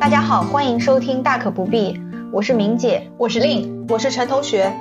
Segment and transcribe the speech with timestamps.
[0.00, 1.92] 大家好，欢迎收听《大可不必》，
[2.32, 4.72] 我是明姐，我是令，我是陈同学。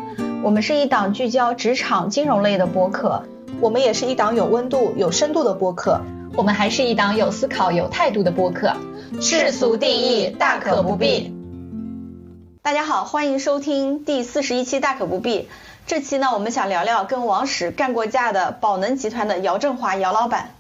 [0.42, 3.24] 我们是一档聚焦职场金融类的播客，
[3.60, 6.00] 我们也是一档有温度、有深度的播客，
[6.38, 8.74] 我们还是一档有思考、有态度的播客。
[9.19, 11.36] 世俗定义，大可不必。
[12.62, 15.40] 大家好，欢迎收听第四十一期《大可不必》。
[15.86, 20.52] 这期呢，我们想聊聊跟王石干过架的宝能集团的姚振华姚老板。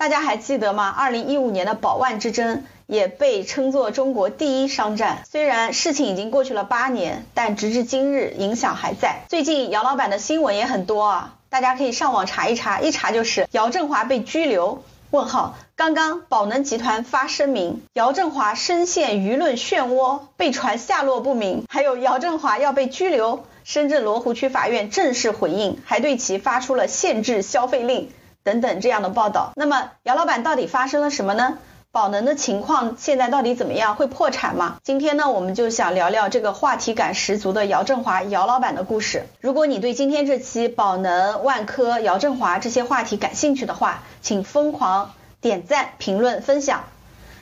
[0.00, 0.88] 大家还记得吗？
[0.88, 2.64] 二零一五年的宝万之争。
[2.86, 5.22] 也被称作中国第一商战。
[5.30, 9.20] 虽然事情已经过去了八年，但直至今日影响还在。
[9.28, 14.82] 最近姚老板的新闻也很多啊，大家可以上网查一查，一查就是姚振华被拘留。
[15.10, 15.54] 问号。
[15.76, 21.64] 刚刚宝能集团发声明，姚振华深陷舆论漩涡，被传下落不明。
[21.68, 28.10] 还有姚振华要被拘留，深圳罗湖区法院正式回应，还对其发出了限制消费令
[28.42, 29.52] 等等这样的报道。
[29.56, 31.58] 那么姚老板到底发生了什么呢？
[31.92, 33.96] 宝能的情况现在到底怎么样？
[33.96, 34.76] 会破产吗？
[34.84, 39.26] 今天呢，我们就想聊聊这个话题感十足的姚振华姚老板的故事。
[39.40, 46.84] 如果你对今天这期宝能、万科、姚振华这些话题感兴趣的话，请疯狂点赞、评论、分享。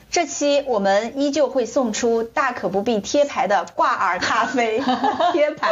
[0.09, 4.81] 这期我们依旧会送出大可不必贴牌的挂耳咖啡
[5.31, 5.69] 贴牌。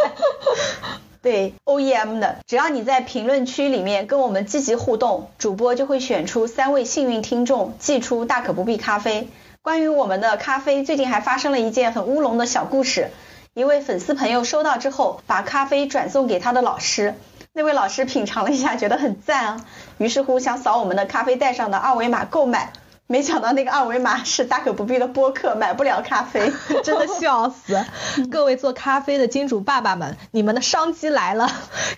[1.28, 9.28] 对 OEM 的，只要你在评论区里面跟我们积极互动，主播就会选出三位幸运听众，寄出大可不必咖啡。
[9.62, 13.12] 关于我们的咖啡，最近还发生了一件很乌龙的小故事。
[13.54, 17.14] 一位粉丝朋友收到之后，把咖啡转送给他的老师，
[17.52, 19.66] 那位老师品尝了一下，觉得很赞啊，
[19.98, 22.72] 于是乎想扫我们的咖啡袋上的二维码购买。
[23.10, 26.52] 没想到那个二维码是大可不必的播客，买不了咖啡，
[26.84, 27.86] 真的 笑死！
[28.30, 31.50] 各位做咖啡的金主爸爸们，你们的商机来了，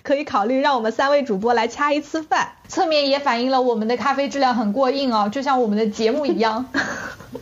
[0.04, 6.66] 可以考虑让我们三位主播来掐一次饭，侧面也反映了我们的咖啡质量很过硬哦，就像我们的节目一样。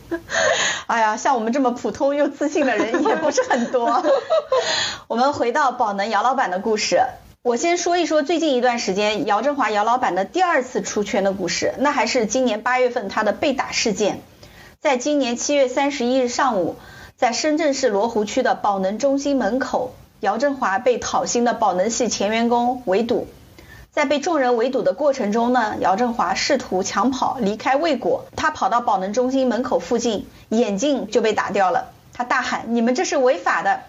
[0.87, 4.03] 哎呀，像我们这么普通又自信的人也不是很多。
[5.07, 6.99] 我们回到宝能姚老板的故事。
[7.41, 14.19] 我先说一说最近一段时间姚振华姚老板的第二次出圈的故事，那还是今年八月份他的被打事件。
[14.81, 16.75] 在今年七月三十一日上午，
[17.15, 23.25] 在深圳市罗湖区的宝能中心门口，姚振华被讨薪的宝能系前员工围堵。
[23.89, 31.93] 在被众人围堵的过程中呢，姚振华试图抢跑离开未果，他跑到宝能中心门口附近，眼镜就被打掉了。
[32.11, 33.79] 他大喊：“你们这是违法的！”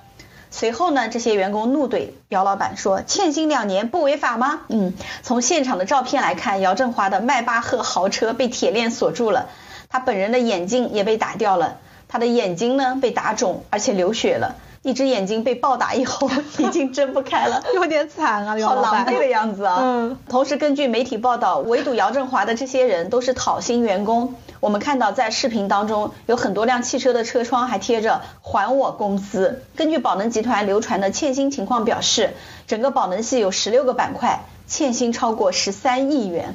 [0.50, 9.48] 随后呢，这些员工怒怼姚老板说：“欠薪两年不违法吗？”嗯，从现场的照片来看，姚振华的迈巴赫豪车被铁链锁住了，
[9.88, 11.78] 他本人的眼镜也被打掉了，
[12.08, 14.56] 他的眼睛呢被打肿，而且流血了。
[14.82, 19.78] 一只眼睛被暴打以后， 已经睁不开了，有点惨啊，好狼狈的样子啊。
[19.82, 20.18] 嗯。
[20.28, 24.34] 同时，根据媒体报道，围堵姚振华的这些人都是讨薪员工。
[24.58, 29.62] 我们看到在视频当中，有很多辆汽车的车窗还贴着“还我工资”。
[29.76, 32.34] 根据宝能集团流传的欠薪情况表示，
[32.66, 36.54] 整个宝能系有十六个板块，欠薪超过十三亿元。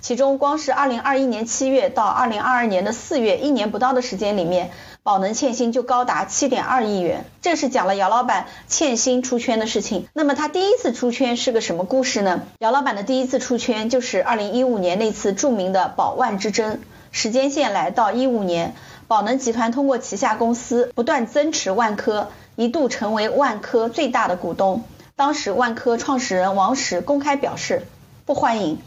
[0.00, 4.70] 其中，光是二零二一年七月到二零二二年的四月，一年不到的时间里面。
[5.02, 10.06] 宝能欠薪就高达七点二亿元，这是讲了姚老板欠薪出圈的事情。
[10.12, 12.42] 那么他第一次出圈是个什么故事呢？
[12.58, 16.80] 姚老板的第一次出圈就是二零一五年那次著名的宝万之争。
[17.12, 18.74] 时间线来到一五年，
[19.08, 24.84] 宝能集团通过旗下公司不断增持万科，一度成为万科最大的股东。
[25.16, 27.86] 当时万科创始人王石公开表示
[28.26, 28.78] 不欢迎，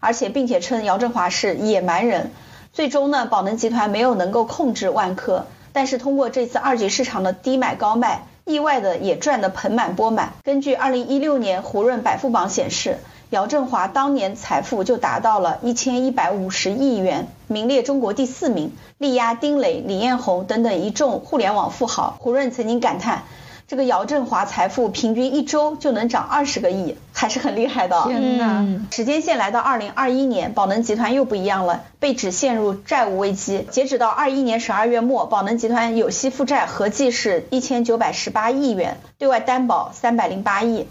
[0.00, 2.30] 而且并且称姚振华是野蛮人。
[2.74, 5.46] 最终呢，宝能集团没有能够控制万科。
[5.72, 10.34] 但是通过这次二级市场的低买高卖，意外的也赚得盆满钵满。
[10.44, 12.98] 根据二零一六年胡润百富榜显示，
[13.30, 22.16] 姚振华当年财富就达到了一千一百五十亿元，名列中国第四名，力压丁磊、李彦宏等等一众互联网富豪。
[22.18, 23.22] 胡润曾经感叹。
[23.72, 28.02] 这个姚振华财富平均一周就能涨二十个亿，还是很厉害的。
[28.02, 28.66] 天哪！
[28.90, 33.66] 时间线来到二零二一年，宝能集团又不一样了，被指陷入债务危机。
[33.70, 40.86] 截止到二一年十二月末，宝能集团有息负债合计是一千九百十八亿元，对外担保三百零八亿。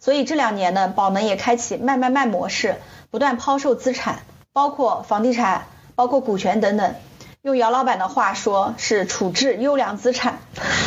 [0.00, 2.74] 所以这两年呢，宝能也开启卖卖卖模式，
[3.12, 4.18] 不断抛售资产，
[4.52, 6.96] 包括房地产，包括股权等等。
[7.44, 10.38] 用姚老板的话说，是处置优良资产。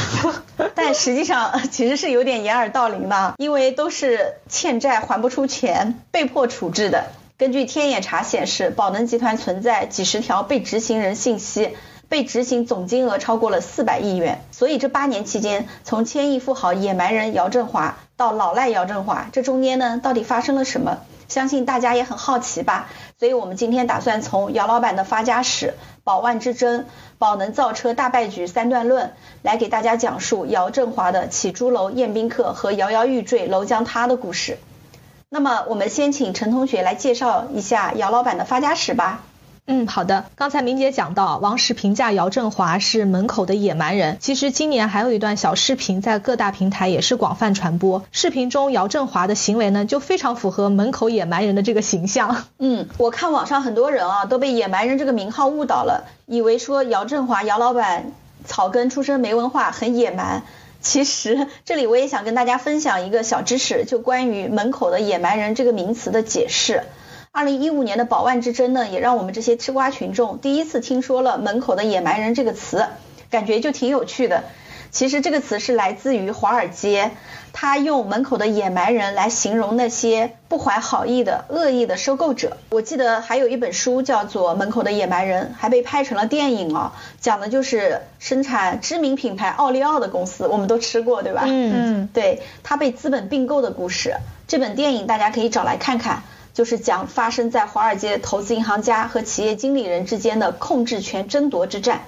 [0.73, 7.11] 但实际上其实是有点掩耳盗铃的，因为都是欠债还不出钱，被迫处置的。
[7.37, 11.77] 根据天眼查显示，宝能集团存在几十条被执行人信息，
[12.09, 14.41] 被执行总金额超过了四百亿元。
[14.51, 20.97] 所以这八年期间，从千亿富豪野蛮人姚振华到老赖姚振华，这中间呢到底发生了什么？
[21.27, 22.89] 相信大家也很好奇吧。
[23.19, 25.73] 所以我们今天打算从姚老板的发家史、
[26.03, 26.85] 宝万之争、
[27.17, 34.59] 宝能造车大败局三段论，来给大家讲述姚振华的起朱楼宴宾客和摇摇欲坠楼将塌的故事。
[35.29, 39.23] 那么，我们先请陈同学来介绍一下姚老板的发家史吧。
[39.69, 40.25] 嗯，好的。
[40.37, 44.17] 刚才明姐讲到，王石评价姚振华是门口的野蛮人。
[44.21, 48.01] 其实今年还有一段小视频在各大平台也是广泛传播。
[48.13, 52.45] 视频中姚振华的行为呢，就非常符合门口野蛮人的这个形象。
[52.59, 58.13] 嗯，我看网上很多人啊都被野蛮人这个名号误导了，以为说姚振华姚老板
[58.45, 60.43] 草根出身没文化很野蛮。
[60.79, 66.83] 其实这里我也想跟大家分享一个小知识，就关于门口的野蛮人这个名词的解释。
[67.31, 72.85] 二零一五年的宝万之争呢，也让我们这些吃瓜群众第一次听说了“门口的野蛮人”这个词，
[73.29, 74.43] 感觉就挺有趣的。
[74.89, 77.11] 其实这个词是来自于华尔街，
[77.53, 82.57] 他用门口的野蛮人来形容那些不怀好意的恶意的收购者。
[82.69, 91.43] 我记得还有一本书叫做《门口的野蛮人》，还被拍成了电影哦，讲的就是生产知名品牌奥利奥的公司，我们都吃过对吧？
[91.45, 94.15] 嗯嗯，对，他被资本并购的故事。
[94.47, 96.23] 这本电影大家可以找来看看。
[96.57, 102.05] 就是讲发生在华尔街投资银行家和企业经理人之间的控制权争夺之战，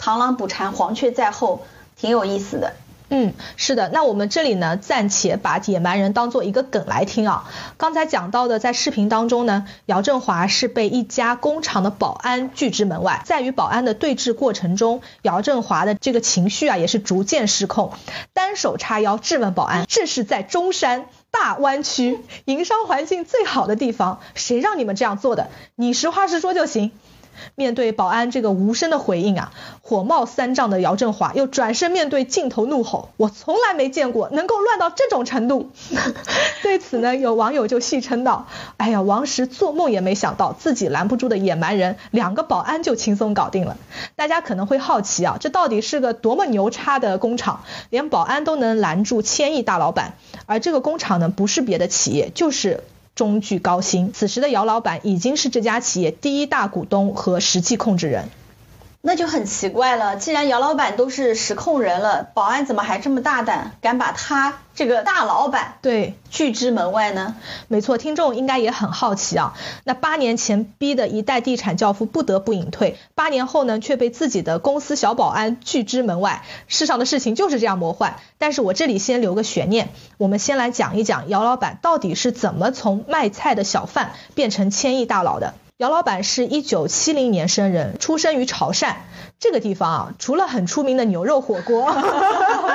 [0.00, 1.66] 螳螂捕蝉，黄雀在后，
[1.96, 2.72] 挺有意思的。
[3.10, 7.44] 嗯，是的，那我们这里呢，暂且把野蛮人当做一个梗来听啊。
[7.76, 17.92] 刚才讲到的，在视频当中呢，姚振华是被一家工厂的保安拒之门外，在与保安的对峙过程中，姚振华的这个情绪啊，也是逐渐失控，
[18.32, 25.50] 单手叉腰质问保安：“这是在中山。”大湾区营商环境最好的地方，谁让你们这样做的？
[25.74, 26.92] 你实话实说就行。
[27.54, 35.70] 面对保安这个无声的回应啊，火冒三丈的姚振华又转身面对镜头怒吼：“我从来没见过能够乱到这种程度。
[36.62, 38.46] ”对此呢，有网友就戏称道
[38.76, 43.76] ：“哎呀，王石做梦也没想到自己拦不住的野蛮人，两个保安就轻松搞定了。”
[44.16, 50.14] 大家可能会好奇啊，这到底是个多么牛叉的工厂，连保安都能拦住千亿大老板？
[50.46, 52.82] 而这个工厂呢，不是别的企业，就是。
[53.20, 58.30] 中具高新，此时的姚老板已经是这家企业第一大股东和实际控制人。
[59.02, 67.34] 那就很奇怪了，既然姚老板都是实控人了，保安怎么还这么大胆，敢把他这个大老板对拒之门外呢？
[67.68, 69.54] 没错，听众应该也很好奇啊。
[69.84, 78.16] 那八年前逼的一代地产教父不得不隐退，八年后呢却被自己的公司小保安拒之门外，世上的事情就是这样魔幻。
[78.36, 79.88] 但是我这里先留个悬念，
[80.18, 85.54] 我们先来讲一讲姚老板到底是怎么从卖菜的小贩变成千亿大佬的。
[85.80, 88.96] 姚老板是一九七零年生人，出生于潮汕
[89.38, 91.90] 这个地方啊，除了很出名的牛肉火锅，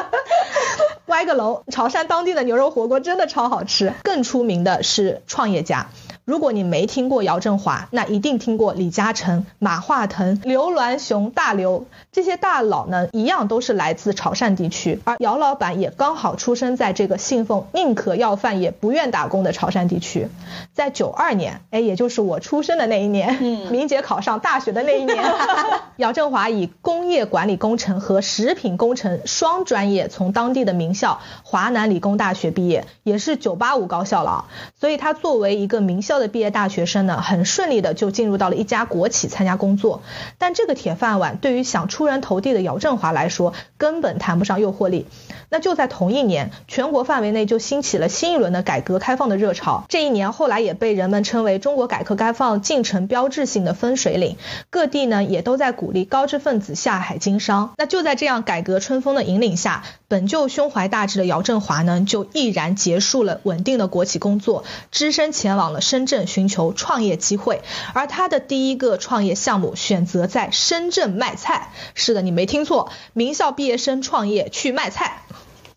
[1.06, 3.94] 歪个楼，潮汕当地的牛肉火锅真的超好吃。
[4.02, 5.92] 更出名的是创业家。
[6.26, 15.00] 如果你没听过姚振华，那一定听过李嘉诚、马化腾、刘銮雄、大刘这些大佬呢，一样都是来自潮汕地区。
[15.04, 20.28] 而姚老板也刚好出生在这个信奉宁可要饭也不愿打工的潮汕地区。
[20.74, 25.24] 在九二年，哎，也就是我出生的那一年，嗯， 明姐考上大学的那一年，
[25.98, 34.46] 姚振华以工业管理工程和食品工程双专业从当地的名校华南理工大学毕业，也是九八五高校了。
[34.80, 36.15] 所以他作为一个名校。
[36.20, 40.02] 的毕业大学生呢，很顺利的就进入到了一家国企参加工作，
[40.38, 45.06] 但这个铁饭碗对于想出人头地的姚振华来说，根本谈不上诱惑力。
[45.50, 49.86] 那就在同一年，全国范围内就兴起了新一轮的改革开放的热潮。
[49.90, 54.38] 这一年后来也被人们称为中国改革开放进程标志性的分水岭，
[54.70, 57.74] 各地呢也都在鼓励高知分子下海经商。
[57.78, 67.62] 那就在这样改革春风的引领下，本就胸怀大志的姚振华呢，就毅然结束了稳定的国企工作，只身前往了深圳寻求创业机会。
[67.94, 71.72] 而他的第一个创业项目选择在深圳卖菜。
[71.96, 75.24] 是的，你没听错，名校毕业生创业去卖菜。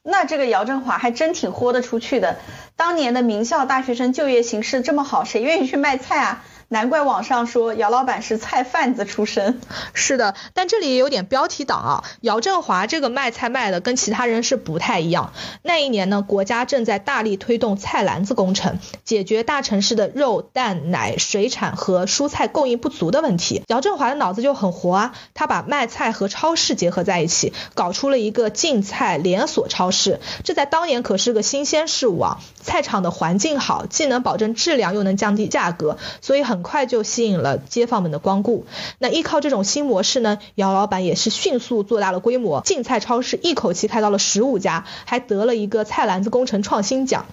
[0.02, 2.38] 那这个姚振华还真挺豁得出去的。
[2.76, 6.44] 当年的名校大学生就业形势这么好，谁愿意去卖菜啊？
[6.70, 9.58] 难怪网上说姚老板是菜贩子出身。
[9.94, 12.04] 是的，但这里也有点标题党啊。
[12.20, 15.32] 姚振华这个卖菜卖的跟其他人是不太一样。
[15.62, 23.62] 那一年呢，国家正在大力推动菜篮子工程，解决大城市的肉、蛋、奶、水产和蔬菜供应不足的问题。
[23.68, 30.20] 姚振华的脑子就很活啊，他把卖菜和超市结合在一起，搞出了一个净菜连锁超市。
[30.44, 32.40] 这在当年可是个新鲜事物啊。
[32.60, 36.57] 菜场的环境好，既能保证质量，又能降低价格，所以很。
[36.58, 38.66] 很快就吸引了街坊们的光顾。
[38.98, 47.26] 那依靠这种新模式呢，姚老板也是迅速做大了规模，净菜超市一口气开到了十五家，还得了一个菜篮子工程创新奖。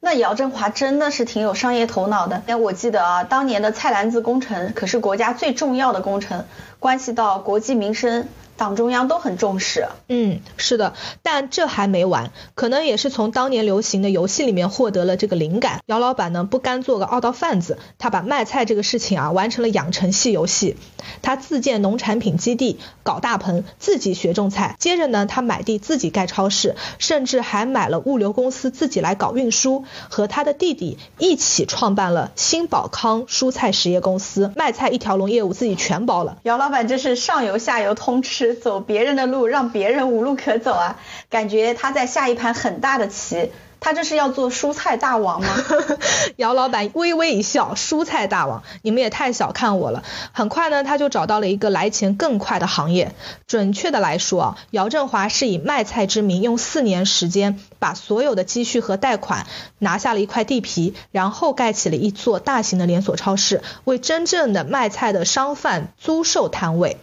[0.00, 2.42] 那姚振华真的是挺有商业头脑的。
[2.46, 6.44] 哎，我记得啊，当年的菜篮子工程可是国家最重要的工程，
[6.80, 8.26] 关系到国计民生。
[8.56, 15.80] 党中央都很重视，嗯，是的，但这还没完，可能也是从当年流行的游戏里面获得了这个灵感。
[15.86, 20.76] 姚老板呢不甘做个二道贩子，他把卖菜这个事情啊完成了养成系游戏。
[21.20, 24.76] 他自建农产品基地，搞大棚，自己学种菜。
[24.78, 29.84] 接着呢，他买地自己盖超市，甚至还买了物流公司自己来搞运输。
[30.08, 36.38] 和他的弟弟一起创办了新宝康蔬菜实业公司，卖菜一条龙业务自己全包了。
[36.44, 38.43] 姚老板这是上游下游通吃。
[38.52, 40.98] 走别人的路，让别人无路可走啊！
[41.30, 43.50] 感觉他在下一盘很大的棋。
[43.80, 45.48] 他这是要做蔬菜大王吗？
[46.36, 50.02] 姚老板微微一笑，蔬菜大王，你们也太小看我了。
[50.32, 53.14] 很快呢，他就找到了一个来钱更快的行业。
[53.46, 59.46] 准确的来说啊，姚振华是以卖菜之名，用四年时间把所有的积蓄和贷款
[59.80, 66.96] 拿下了一块地皮，然后盖起了一座大型的连锁超市，为真正的卖菜的商贩租售摊位。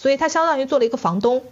[0.00, 1.42] 所以他相当于做了一个房东。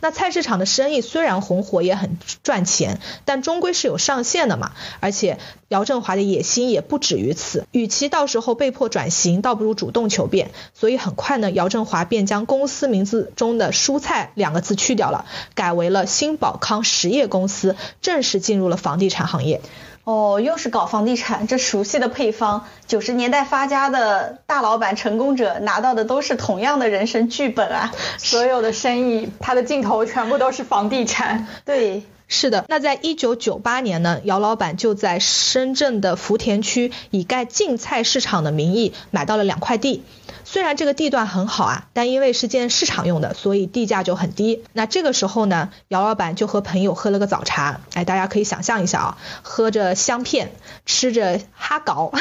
[0.00, 4.72] 那菜市场的生意虽然红火也很赚钱，但终归是有上限的嘛。
[5.00, 10.50] 而且姚振华的野心也不止于此，与其到时候被迫转型，倒不如主动求变。
[10.74, 19.62] 所以很快呢，姚振华便将公司名字中的“蔬菜”两个字去掉了，改为了新宝康实业公司，正式进入了房地产行业。
[20.04, 22.66] 哦，又是搞房地产，这熟悉的配方。
[22.86, 27.90] 九十年代发家的大老板、成功者拿到的都是同样的人生剧本啊！
[28.18, 31.46] 所有的生意，他的镜头全部都是房地产。
[31.64, 32.66] 对，是的。
[32.68, 40.02] 那在一九九八年呢，姚老板就在深圳的福田区以盖净菜市场的名义买到了两块地。
[40.54, 44.62] 虽然这个地段很好啊，但因为是建市场用的，所以地价就很低。
[44.72, 50.52] 那这个时候呢，姚老板就和朋友喝了个早茶，哎，大家可以想象一下啊，喝着香片，
[50.86, 52.12] 吃着哈搞，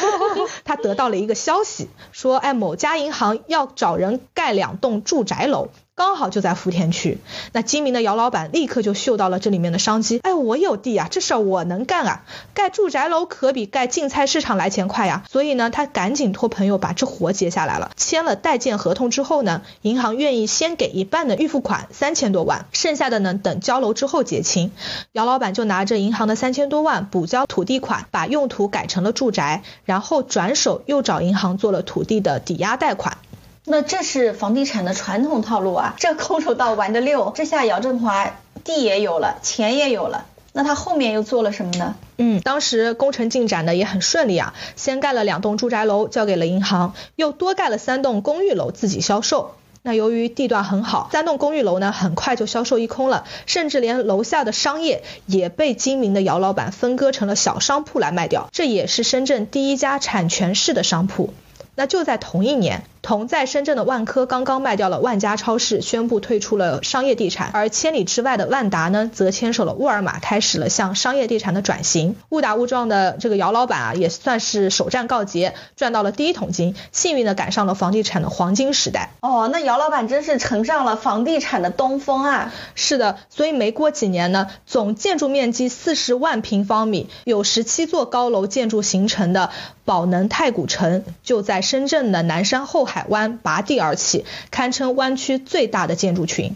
[0.64, 5.68] 他得到了一个消息，说，哎，某家银行要找人盖两栋住宅楼。
[5.96, 7.18] 刚好就在福田区，
[7.52, 10.18] 那精明的姚老板立刻就嗅到了这里面的商机。
[10.24, 12.24] 哎，我有地啊，这事儿我能干啊！
[12.52, 15.22] 盖住宅楼可比盖竞菜市场来钱快呀。
[15.30, 17.92] 所以呢，他赶紧托朋友把这活接下来了。
[17.96, 24.72] 签了代建合同之后呢，银行愿意先给一半的预付款，三千多万，剩下的呢等交楼之后结清。
[25.12, 33.18] 姚老板就拿着银行的三千多万补交土地款，把用途改成了住宅，然后转手又找银行做了土地的抵押贷款。
[33.66, 37.32] 那这是房地产的传统套路啊，这空手道玩的溜。
[37.34, 41.94] 这下姚振华地也有了，钱也有了，那他后面又做了什么呢？
[42.18, 49.54] 嗯，当时工程进展的也很顺利啊，先盖了两栋住宅楼交给了银行，又多盖了三栋公寓楼自己销售。
[49.80, 61.32] 那由于地段很好，三栋公寓楼呢很快就销售一空了，甚至连楼下的商业也被精明的姚老板分割成了小商铺来卖掉，这也是深圳第一家产权式的商铺。
[61.74, 62.84] 那就在同一年。
[63.04, 72.16] 同在深圳的万科刚刚卖掉了万家超市，宣布退出了商业地产，而千里之外的万达呢，则牵手了沃尔玛，开始了向商业地产的转型。
[72.30, 79.10] 误打误撞的这个姚老板啊，也算是首战告捷，赚到了第一桶金，幸运的赶上了房地产的黄金时代。
[79.20, 82.54] 哦，那姚老板真是乘上了房地产的东风啊！
[82.74, 89.50] 是的，所以没过几年呢，总建筑面积四十万平方米，有十七座高楼建筑形成的
[89.84, 92.93] 宝能太古城，就在深圳的南山后海。
[92.94, 96.54] 海湾拔地而起，堪称湾区最大的建筑群。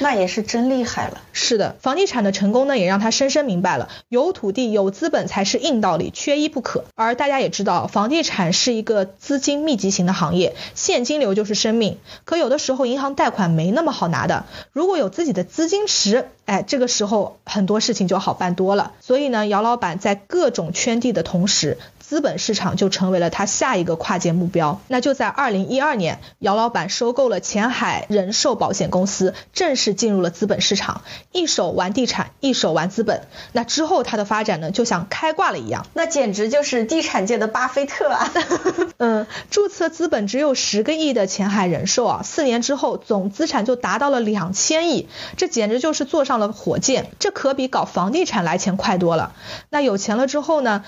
[0.00, 1.22] 那也是真厉害了。
[1.32, 6.84] 是的，房地产的成功呢，也让他深深明白了，有土地、有资本才是硬道理，缺一不可。
[6.96, 11.98] 而大家也知道，房地产是一个资金密集型的行业，现金流就是生命。
[12.24, 14.46] 可有的时候，银行贷款没那么好拿的。
[14.72, 18.90] 如果有自己的资金池，哎，这个时候很多事情就好办多了。
[19.00, 24.80] 所以呢，姚老板在各种圈地的同时，资本市场就成为了他下一个跨界目标。
[24.86, 33.22] 那就在二零一二年，姚老板收购了前海人寿保险公司，正式进入了资本市场，一手玩地产，一手玩资本。
[33.50, 38.32] 那之后他的发展呢，就像开挂了一样，那简直就是地产界的巴菲特啊！
[38.98, 49.32] 嗯，注册资本只有十个亿的前海人寿啊，四年之后总资产就达到了两千亿，这简直就是坐上了火箭，这可比搞房地产来钱快多了。
[49.70, 50.84] 那有钱了之后呢？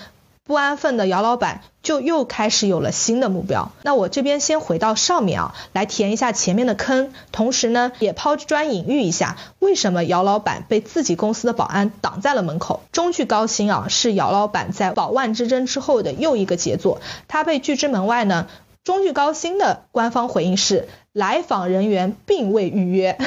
[0.48, 3.70] 不安分的姚老板就又开始有了新的目标。
[3.82, 12.80] 那我这边先回到上面啊，来填一下前面的坑，同时呢也抛砖引玉一下，为什么姚老板被自己公司的保安挡在了门口？
[12.92, 17.02] 中炬高新啊，是姚老板在保万之争之后的又一个杰作。
[17.28, 18.48] 他被拒之门外呢，
[18.84, 23.18] 中炬高新的官方回应是来访人员并未预约。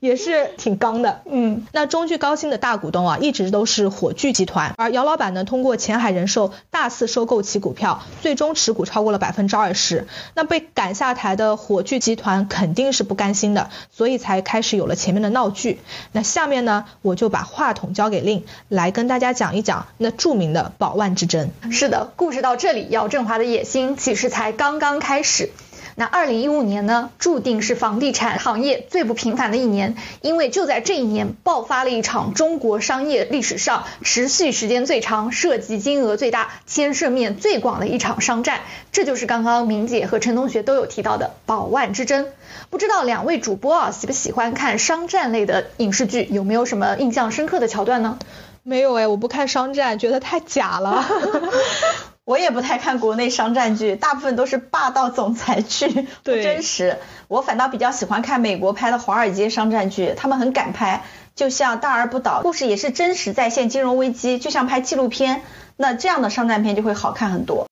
[0.00, 1.22] 也是挺刚的。
[1.24, 10.06] 嗯，那中炬高新的大股东啊，一直都是火炬集团，而姚老板呢，通过前海人寿大肆收购其股票，最终持股超过了百分之二十。
[10.34, 15.80] 那被赶下台的火炬集团肯定是不甘心的，所以才开始有了前面的闹剧。
[16.12, 21.50] 那下面呢，我就把话筒交给令，来跟大家讲一讲那著名的宝万之争。
[21.70, 25.50] 是的，故事到这里，姚振华的野心其实才刚刚开始。
[25.98, 38.60] 那二零一五年呢，注定是房地产行业最不平凡的一年，因为就在这一年爆发了一场中国商业历史上持续时间最长、涉及金额最大、牵涉面最广的一场商战，
[38.92, 42.26] 这就是刚刚明姐和陈同学都有提到的宝万之争。
[42.68, 48.18] 不知道两位主播啊喜不喜欢看商战类的影视剧，有没有什么印象深刻的桥段呢？
[48.62, 51.06] 没有哎，我不看商战，觉得太假了。
[52.26, 55.86] 我也不太看国内商战剧，大部分都是霸道总裁剧，
[56.24, 56.98] 不真实。
[57.28, 61.04] 我反倒比较喜欢看美国拍的华尔街商战剧，他们很敢拍，
[61.36, 65.42] 就像大而不倒，故事也是真实再现金融危机，就像拍纪录片。
[65.76, 67.68] 那这样的商战片就会好看很多。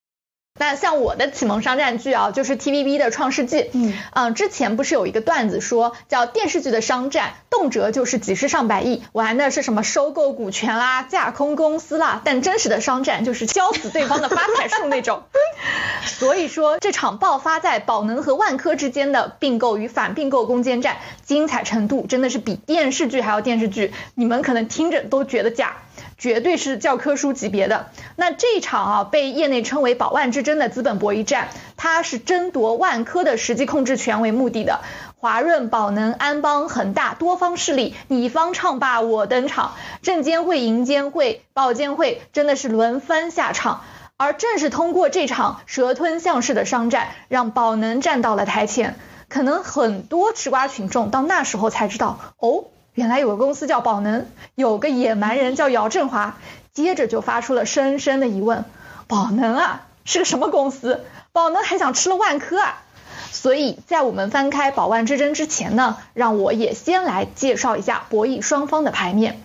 [0.57, 3.57] 那像我的启蒙商战剧啊，就是 TVB 的《创世纪》。
[3.73, 15.25] 嗯嗯，之前不是有一个段子说，叫电视剧的商战，动辄就是几十上百亿，玩的是什么收购股权啦、架空公司啦，但真实的商战就是敲死对方的发财树那种。
[16.07, 25.79] 所以说，这场爆发在宝能和万科之间的并购与反并购攻坚战，精彩程度真的是比电视剧还要电视剧，你们可能听着都觉得假。
[26.19, 27.91] 绝对是教科书级别的。
[28.17, 34.81] 那这场啊，被业内称为“宝万之争”的资本博弈战，它是争夺万科的实际控制权为目的的。
[35.17, 43.83] 华润、宝能、安邦、恒大多方势力，你方唱罢我登场，证监会、银监会、保监会真的是轮番下场。
[44.17, 48.97] 而正是通过这场蛇吞象式的商战，让宝能站到了台前。
[49.29, 52.67] 可能很多吃瓜群众到那时候才知道，哦。
[52.95, 56.37] 原来有个公司叫宝能，有个野蛮人叫姚振华，
[56.73, 58.65] 接着就发出了深深的疑问：
[59.09, 61.05] 宝能啊，是个什么公司？
[61.33, 62.83] 宝能还想吃了万科啊？
[63.33, 69.41] 所以在我们翻开宝万之争之前呢，让我也先来介绍一下博弈双方的牌面。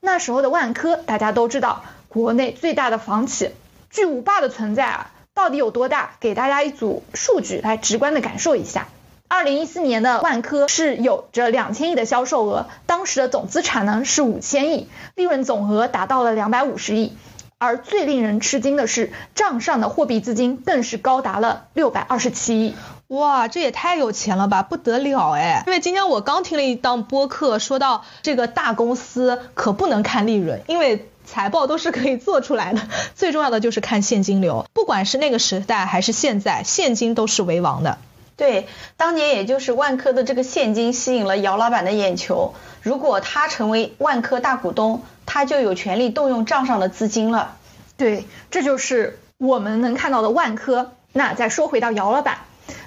[0.00, 3.52] 那时候的万科，大家都知道，国内最大的房企，
[3.90, 6.16] 巨无霸的存在啊，到底有多大？
[6.18, 8.88] 给大家一组数据来直观的感受一下。
[9.32, 17.16] 二零一四年的万科是有着两千亿的销售额，当时的总资产呢是五千亿，利润总额达到了两百五十亿。
[17.56, 22.74] 而最令人吃惊的是，账上的货币资金更是高达了六百二十七亿。
[23.08, 25.62] 哇，这也太有钱了吧，不得了哎！
[25.66, 32.82] 因为今天我刚听了一档播客，说到这个大公司可不能看利润，因为财报都是可以做出来的，
[33.16, 34.66] 最重要的就是看现金流。
[34.74, 37.96] 不管是那个时代还是现在，现金都是为王的。
[38.36, 38.66] 对，
[38.96, 42.54] 当年也就是万科的这个现金吸引了姚老板的眼球。
[42.80, 47.56] 如果他成为万科大股东，他就有权利动用账上的资金了。
[47.96, 50.92] 对，这就是我们能看到的万科。
[51.12, 52.38] 那再说回到姚老板，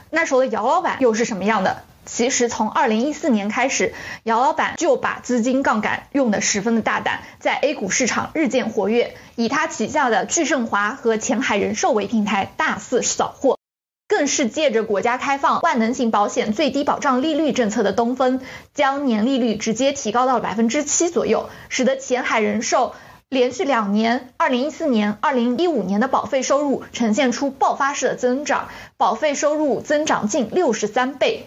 [0.10, 1.84] 那时候的姚老板又是什么样的？
[2.06, 13.58] 其实从二零一四年开始，姚老板就把资金杠杆用得十分的大胆，在 A 股市场日渐活跃，以他旗下的聚盛华和前海人寿为平台，大肆扫货。
[14.08, 18.40] 更是借着国家开放万能型保险最低保障利率政策的东风，
[18.74, 22.94] 将年利率直接提高到了百分之七左右，使得前海人寿
[23.30, 31.46] 连续两年，二零一四年、二零一五年的保费收入呈现出爆发式的增长，保费收入增长近六十三倍。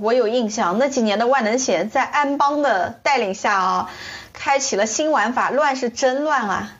[0.00, 3.90] 我有印象，那几年的万能险在安邦的带领下啊，
[4.32, 6.76] 开启了新玩法，乱是真乱啊！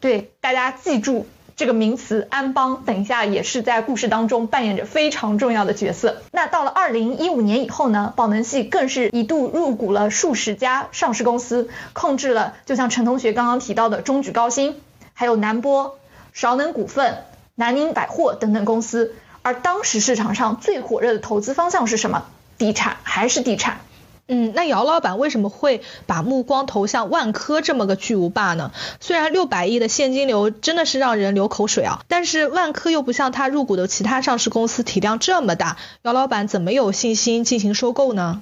[0.00, 1.26] 对，大家记住。
[1.62, 6.20] 这个名词安邦，等一下也是在故事当中扮演着非常重要的角色。
[6.32, 14.74] 那到了二零一五年以后呢，宝能系更是一度入股了数十家上市公司，控制了就像陈同学刚刚提到的中举高新，
[15.14, 16.00] 还有南波、
[16.32, 17.18] 韶能股份、
[17.54, 19.14] 南宁百货等等公司。
[19.42, 22.24] 而当时市场上最火热的投资方向是什么？
[22.58, 23.82] 地产还是地产？
[24.28, 28.70] 嗯，那姚老板为什么会把目光投向万科这么个巨无霸呢？
[29.00, 38.40] 虽然六百亿的现金流真的是让人流口水啊，但是万科又不像他入股的其他上市公司体量这么大，姚老板怎么有信心进行收购呢？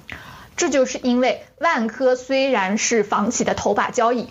[0.55, 4.27] 这就是因为万科虽然是房企的头把交椅，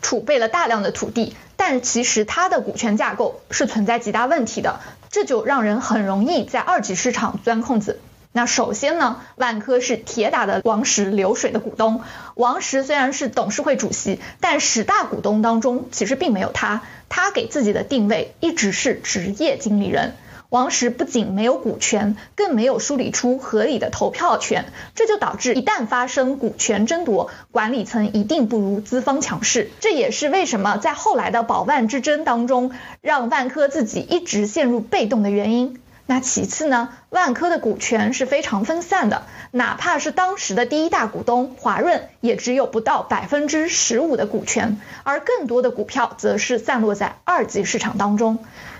[0.00, 8.00] 储备了大量的土地，但其实它的股权架构是存在极大问题的，这就让人很容易在二级市场钻空子。
[8.38, 12.02] 那首先呢，万科是铁打的王石流水的股东。
[12.36, 16.82] 王石虽然是董事会主席，但十大股东当中其实并没有他。
[17.08, 20.14] 他给自己的定位一直是职业经理人。
[20.50, 29.68] 王石不仅没有股权，更没有梳理出合理的投票权，这就导致一旦发生股权争夺，管理层一定不如资方强势。
[29.80, 32.70] 这也是为什么在后来的保万之争当中，
[33.00, 35.80] 让万科自己一直陷入被动的原因。
[36.10, 48.38] 那其次呢，万科的股权是非常分散的，哪怕是当时的第一大股东华润，也只有不到百分之十五的股权，而更多的股票则是散落在二级市场当中。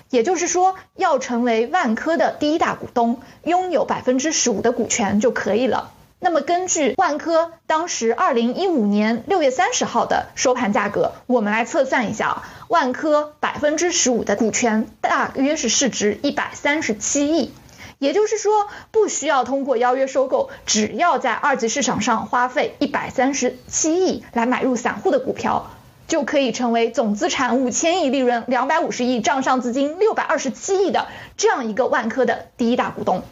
[0.09, 5.93] 也就是说，要成为万科的第一大股东，拥有百分之十五的股权就可以了。
[6.21, 17.53] 那么根据万科当时二零一五年六月三十号的收盘价格，我们来测算一下啊，万科百分之十五的股权大约是市值一百三十七亿。
[17.99, 25.71] 也就是说，不需要通过邀约收购，只要在二级市场上花费一百三十七亿来买入散户的股票。
[26.09, 33.23] 就可以成为总资产五千亿、利润两百五十亿、账上资金六百二十七亿的这样一个万科的第一大股东。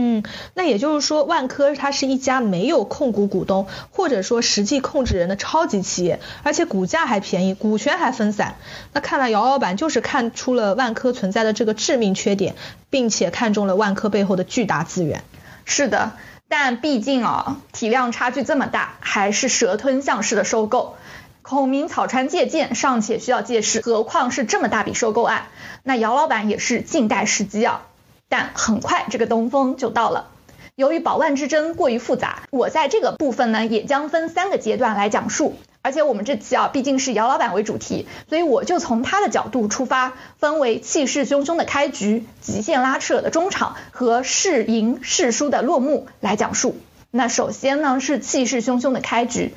[0.00, 0.22] 嗯，
[0.54, 8.54] 那也就是说，万科它是一家没有控股股东或者说实际控制人的超级企业，而且股价还便宜，股权还分散。
[8.92, 12.54] 那看来姚老板就是看出了万科存在的这个致命缺点，
[12.90, 15.24] 并且看中了万科背后的巨大资源。
[15.64, 16.12] 是的，
[16.46, 20.94] 但毕竟啊，体量差距这么大，还是蛇吞象式的收购。
[21.42, 25.48] 孔明草船借箭尚且需要借势，何况是这么大笔收购案？
[25.82, 27.82] 那姚老板也是静待时机啊。
[28.28, 30.28] 但很快这个东风就到了。
[30.74, 35.56] 由于保万之争过于复杂，我在这个部分呢也将分三个阶段来讲述。
[35.80, 46.76] 而且我们这期啊毕竟是姚老板为主题，所以我就从他的角度出发，分为气势汹汹的开局、极限拉扯的中场和是赢是输的落幕来讲述。
[47.10, 49.54] 那首先呢是气势汹汹的开局。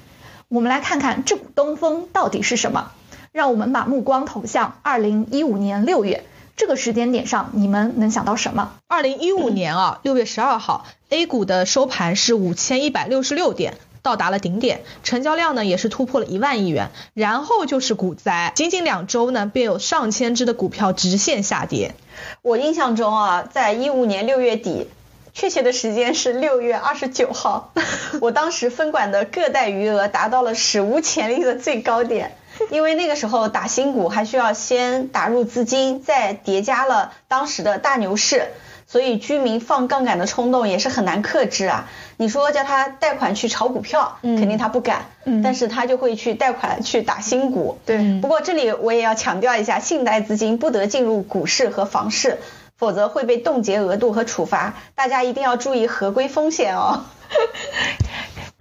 [0.47, 2.91] 我们来看看这股东风到底是什么？
[3.31, 6.23] 让我们把目光投向二零一五年六月
[6.61, 8.73] 这个时间点上，你们能想到什么？
[8.87, 16.91] 二零一五年啊，六月十二号，A 股的收盘是五千一百六十六点，到达了顶点，成交量呢也是突破了一万亿元。
[17.15, 21.95] 然后就是股灾，仅仅两周呢，便有上千只的股票直线下跌。
[22.43, 24.87] 我印象中啊，在一五年六月底。
[25.33, 27.71] 确切的时间是六月二十九号，
[28.19, 32.35] 我当时分管的个贷余额达到了史无前例的最高点，
[32.69, 38.47] 因为那个时候打新股还需要先打入资金，再叠加了当时的大牛市，
[38.87, 41.89] 所以居民放杠杆的冲动也是很难克制啊。
[42.17, 45.05] 你说叫他贷款去炒股票，肯定他不敢，
[45.43, 47.79] 但是他就会去贷款去打新股。
[47.85, 52.37] 对，不过这里我也要强调一下，信贷资金不得进入股市和房市。
[52.77, 57.03] 否则会被冻结额度和处罚，大家一定要注意合规风险哦。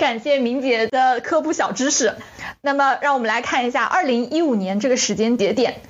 [0.01, 2.15] 感谢明姐的科普小知识。
[2.63, 5.83] 那么，让我们来看一下二零一五年这个时间节点。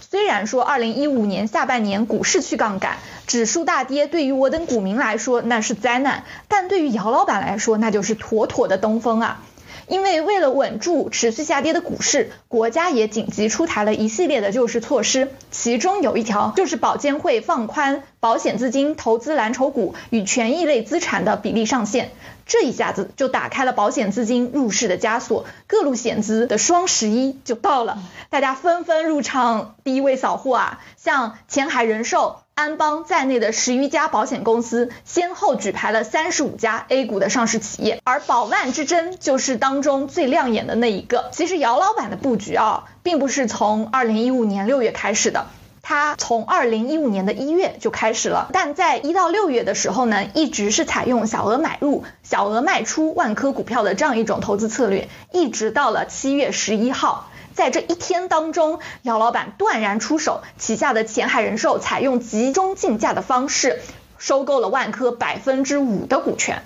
[0.00, 9.42] 虽然说二零一五年下半年股市去杠杆，指数大跌，对于我等股民来说那是灾难，但对于姚老板来说那就是妥妥的东风啊。
[9.86, 22.10] 因为为了稳住持续下跌的股市，国家也紧急出台了一系列的救市措施，其中有一条就是保监会放宽保险资金投资蓝筹股与权益类资产的比例上限，
[22.48, 27.98] 这一下子就打开了保险资金入市的枷锁，各路险资的双十一就到了，
[28.30, 32.40] 大家纷纷入场第一位扫货啊，像前海人寿。
[32.58, 41.30] 安邦在内的十余家保险公司先后举牌了三十五家 A 股的上市企业，而保万之争就是当中最亮眼的那一个。
[41.30, 45.46] 其实姚老板的布局啊，并不是从二零一五年六月开始的，
[45.88, 57.30] 他从二零一五年的一月就开始了，但在一到六月的时候呢，一直是采用小额买入、小额卖出万科股票的这样一种投资策略，一直到了七月十一号。
[57.54, 63.80] 在这一天当中，姚老板断然出手，旗下的前海人寿采用集中竞价的方式
[64.18, 66.64] 收购了万科百分之五的股权。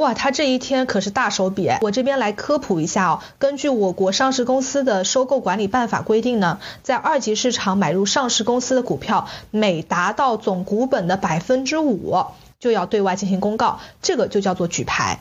[0.00, 1.70] 哇，他这一天可是大手笔！
[1.82, 12.16] 我这边来科普一下哦，根据我国上市公司的收购管理办法规定呢，在二级市场买入上市公司的股票，每达到总股本的百分之五，
[12.58, 15.18] 就要对外进行公告，这个就叫做举牌。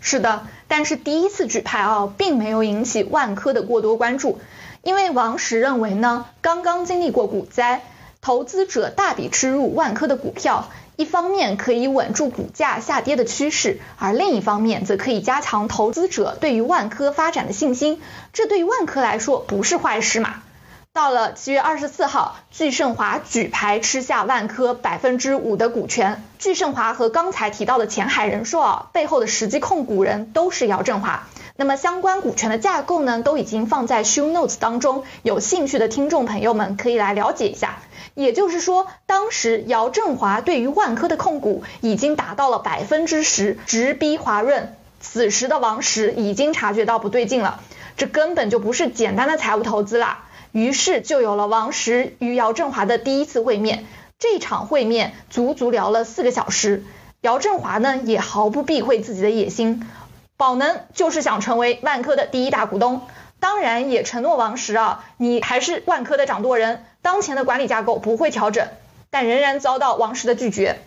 [0.00, 4.38] 是的，但是第一次举牌啊，并没有引起万科的过多关注，
[4.82, 7.82] 因为王石认为呢，刚刚经历过股灾，
[8.22, 10.70] 投资者大笔吃入万科的股票，
[11.02, 18.00] 一方面可以稳住股价下跌的趋势，而另一方面则可以加强投资者对于万科发展的信心，
[18.32, 20.44] 这对于万科来说不是坏事嘛。
[20.92, 26.22] 到了七月二十四号，钜盛华举牌吃下万科百分之五的股权。
[26.38, 31.26] 钜盛华和刚才提到的前海人寿啊，背后的实际控股人都是姚振华。
[31.56, 37.80] 那么相关股权的架构呢，都已经放在 show notes 当中，有兴趣的听众朋友们可以来了解一下。
[38.14, 44.74] 也就是说，当时姚振华对于万科的控股已经达到了百分之十，直逼华润。
[45.00, 47.60] 此时的王石已经察觉到不对劲了，
[47.96, 50.24] 这根本就不是简单的财务投资啦。
[50.52, 53.84] 于是就有了王石与姚振华的第一次会面。
[54.18, 56.84] 这场会面足足聊了四个小时。
[57.22, 59.88] 姚振华呢也毫不避讳自己的野心，
[60.36, 63.02] 宝能就是想成为万科的第一大股东，
[63.42, 68.68] 当然也承诺王石啊，你还是万科的掌舵人，当前的管理架构不会调整，
[69.10, 70.78] 但仍然遭到王石的拒绝。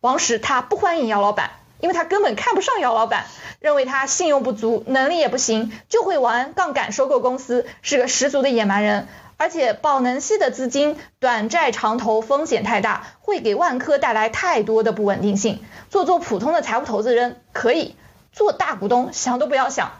[0.00, 3.26] 王石他不欢迎姚老板，因为他根本看不上姚老板，
[3.60, 9.06] 认为他信用不足，能力也不行，就会玩杠杆收购公司，是个十足的野蛮人。
[9.36, 15.62] 而且宝能系的资金短债长投风险太大，会给万科带来太多的不稳定性。
[15.90, 17.94] 做做普通的财务投资人可以，
[18.32, 19.92] 做大股东想都不要想。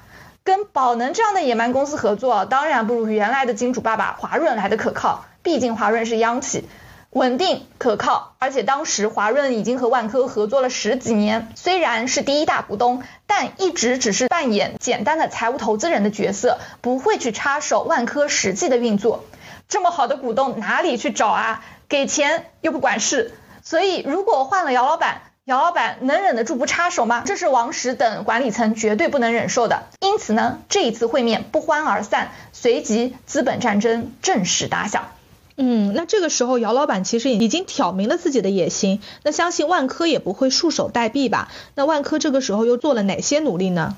[0.44, 5.24] 跟宝能这样的野蛮公司合作，当然不如原来的金主爸爸华润来的可靠。
[5.42, 6.68] 毕竟华润是央企。
[7.10, 19.24] 稳定可靠，而且当时华润已经和万科合作了十几年，虽然是第一大股东，但一直只是扮演简单的财务投资人的角色，不会去插手万科实际的运作。
[19.68, 21.64] 这么好的股东哪里去找啊？
[21.88, 27.22] 给钱又不管事，所以如果换了姚老板，姚老板能忍得住不插手吗？
[27.26, 29.82] 这是王石等管理层绝对不能忍受的。
[30.00, 35.10] 因此呢，这一次会面不欢而散，随即资本战争正式打响。
[35.58, 41.50] 嗯，那这个时候姚老板其实已经挑明了自己的野心，那相信万科也不会束手待毙吧？
[41.74, 43.96] 那万科这个时候又做了哪些努力呢？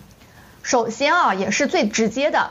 [0.65, 2.51] 首先啊，也是最直接的，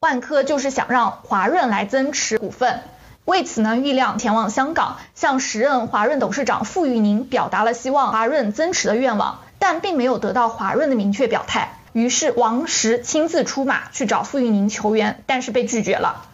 [0.00, 2.82] 万科就是想让华润来增持股份，
[3.24, 11.78] 为此呢，郁亮前往香港，向时任华润董事长傅玉宁表达了希望华润增持的愿望，但并没有得到华润的明确表态。
[11.92, 16.24] 于是王石亲自出马去找傅玉宁求援，但是被拒绝了。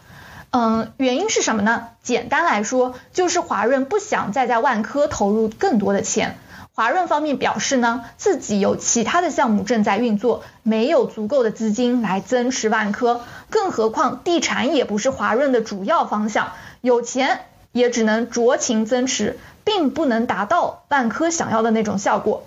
[0.51, 1.89] 嗯，原因是什么呢？
[2.03, 6.39] 简单来说，就是华润不想再在万科投入更多的钱。
[6.73, 13.21] 华润方面表示呢，自己有其他的项目正在运作，没有足够的资金来增持万科。
[13.51, 22.45] 更何况地产也不是华润的主要方向，有钱也只能酌情增持，并不能达到万科想要的那种效果。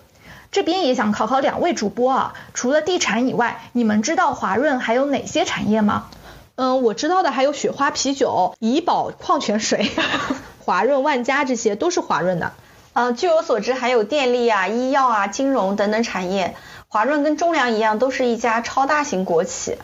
[0.51, 6.07] 这边也想考考两位主播啊，除了地产以外，你们知道华润还有哪些产业吗？
[6.55, 9.89] 嗯，我知道的还有雪花啤酒、怡宝矿泉水、
[10.59, 12.51] 华润万家，这些都是华润的。
[12.93, 16.55] 嗯，据我所知，还有电力啊、医药啊、金融等等产业。
[16.89, 19.77] 华润跟中粮一样，都是一家超大型国企。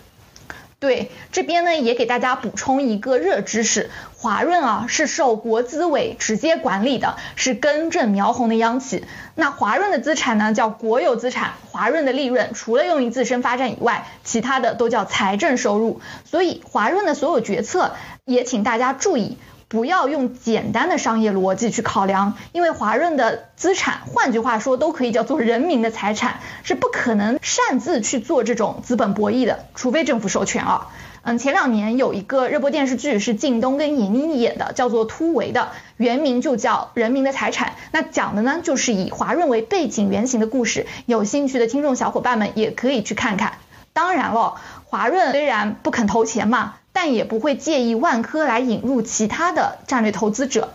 [0.80, 9.04] 对，这边呢也给大家补充一个热知识，华润啊是受国资委直接管理的，是根正苗红的央企。
[9.34, 16.00] 那华润的资产呢叫国有资产，华润的利润除了用于自身发展以外，其他的都叫财政收入。
[16.26, 19.40] 所以华润的所有决策也请大家注意。
[19.70, 30.88] 不要用简单的商业逻辑去考量，因为华润的资产，换句话说都可以叫做人民的财产，是不可能擅自去做这种资本博弈的，除非政府授权啊。
[31.24, 43.58] 嗯，前两年有一个热播电视剧是靳东跟闫妮演的，叫做《突围》的，原名就叫《人民的财产》，那讲的呢就是以华润为背景原型的故事，有兴趣的听众小伙伴们也可以去看看。
[43.92, 46.76] 当然了，华润虽然不肯投钱嘛。
[47.00, 50.74] 但也不会介意万科来引入其他的战略投资者，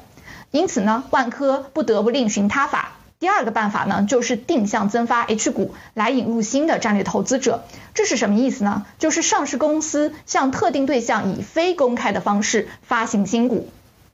[0.53, 2.93] 因此呢，万科不得不另寻他法。
[3.19, 7.65] 第二个办法呢，就是定向增发 H 股来引入新的战略投资者。
[7.93, 8.87] 这是什么意思呢？
[9.01, 13.69] 就是上市公司向特定对象以非公开的方式发行新股。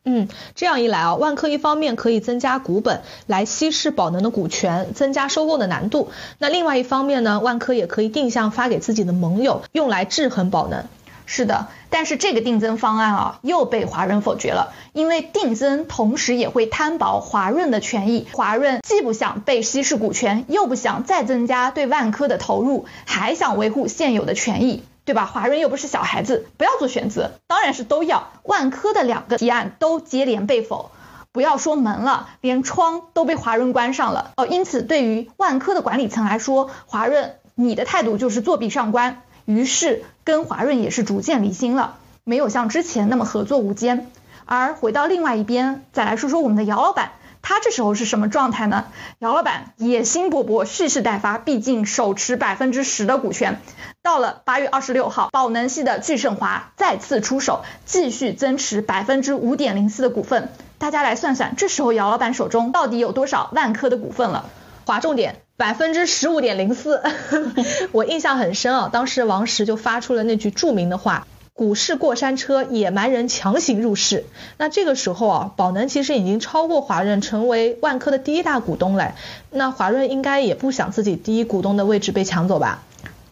[0.04, 10.86] 嗯，这样一来啊，万科一方面可以增加股本来稀释宝能的股权，增加收购的难度；那另外一方面呢，万科也可以定向发给自己的盟友，用来制衡宝能。
[11.30, 25.26] 是的，但是这个定增方案啊又被华润否决了，因为定增同时也会摊薄华润的权益，华润既不想被稀释股权，又不想再增加对万科的投入，还想维护现有的权益，对吧？
[25.26, 28.30] 华润又不是小孩子，不要做选择，当然是都要。
[28.44, 30.90] 万科的两个提案都接连被否，
[31.30, 34.46] 不要说门了，连窗都被华润关上了哦。
[34.46, 39.20] 因此，对于万科的管理层来说，华润你的态度就是作壁上观。
[39.48, 44.10] 于是跟华润也是逐渐离心了，没有像之前那么合作无间。
[44.44, 48.84] 而回到另外一边，再来说说我们的姚老板，他这时候是什么状态呢？
[49.20, 53.58] 姚老板野心勃勃，蓄势待发，毕竟手持百分之十的股权。
[54.02, 60.52] 到了八月二十六号，宝能系的巨盛华再次出手，继续增持百分之五点零四的股份。
[60.76, 64.50] 大家来算算，这时候姚老板手中到底有多少万科的股份了？
[64.88, 65.36] 划重点。
[65.58, 67.02] 百分之十五点零四，
[67.92, 68.88] 我印象很深啊。
[68.90, 74.24] 当时王石就发出了那句著名的话：“股市过山车，野蛮人强行入市。
[74.56, 79.14] 那这个时候啊，宝能其实已经超过华润，成为万科的第一大股东了。
[79.50, 82.82] 那华润应该也不想自己第一股东的位置被抢走吧？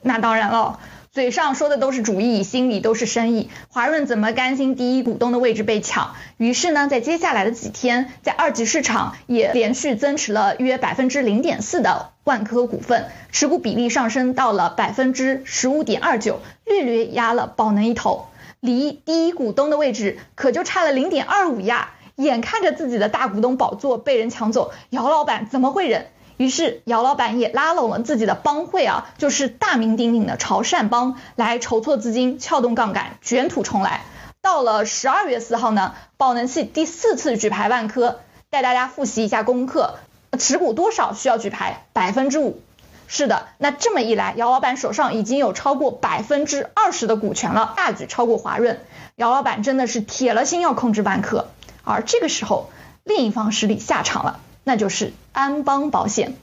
[0.03, 0.79] 那当然了。
[1.16, 3.48] 嘴上说的都是主意，心里都是生意。
[3.70, 6.14] 华润怎么甘心第一股东的位置被抢？
[6.37, 18.26] 于是呢，在接下来的几天，在二级市场也连续增持了约百分之零点四的万科股份，持股比例上升到了百分之十五点二九，略略压了宝能一头。
[18.61, 21.92] 离第一股东的位置可就差了零点二五呀！
[22.16, 26.09] 眼看着自己的大股东宝座被人抢走，姚老板怎么会忍？
[26.37, 34.03] 于是姚老板也拉拢了自己的帮会啊，就是大名鼎鼎的潮汕帮，来筹措资金、撬动杠杆、卷土重来。
[34.42, 38.20] 到了十二月四号呢，宝能系第四次举牌万科，
[38.51, 39.99] 带大家复习一下功课，
[40.38, 41.87] 持股多少需要举牌？
[41.92, 42.61] 百分之五。
[43.09, 48.81] 是的，那这么一来，姚老板手上已经有超过百分之二十的股权了，大举超过华润。
[49.14, 51.49] 姚老板真的是铁了心要控制万科。
[51.85, 52.70] 而这个时候，
[53.05, 54.40] 另一方势力下场了。
[54.64, 56.35] 那就是安邦保险，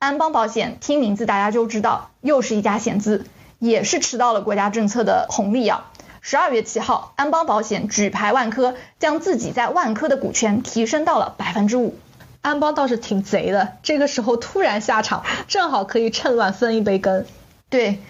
[0.00, 3.26] 安邦保险听名字大家就知道，又是一家险资，
[3.60, 5.88] 也是吃到了国家政策的红利啊。
[6.20, 11.94] 十二月七号，安邦保险举牌万科，将自己在万科的股权提升到了百分之五。
[12.40, 17.26] 安邦倒是挺贼的，这个时候突然下场，正好可以趁乱分一杯羹。
[17.70, 18.00] 对，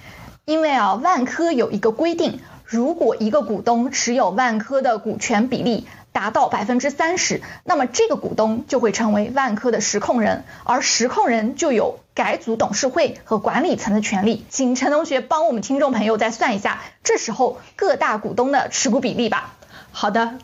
[0.47, 5.87] 因为啊，万科有一个规定，如果一个股东持有万科的股权比例。
[6.15, 14.47] 达到百分之三十，那么这个股东就会成为万科的实控人，而实控人就有改组董事会和管理层的权利。
[14.49, 19.55] 请陈同学帮我们听众朋友再算一下，这时候各大股东的持股比例吧。
[19.91, 20.39] 好的，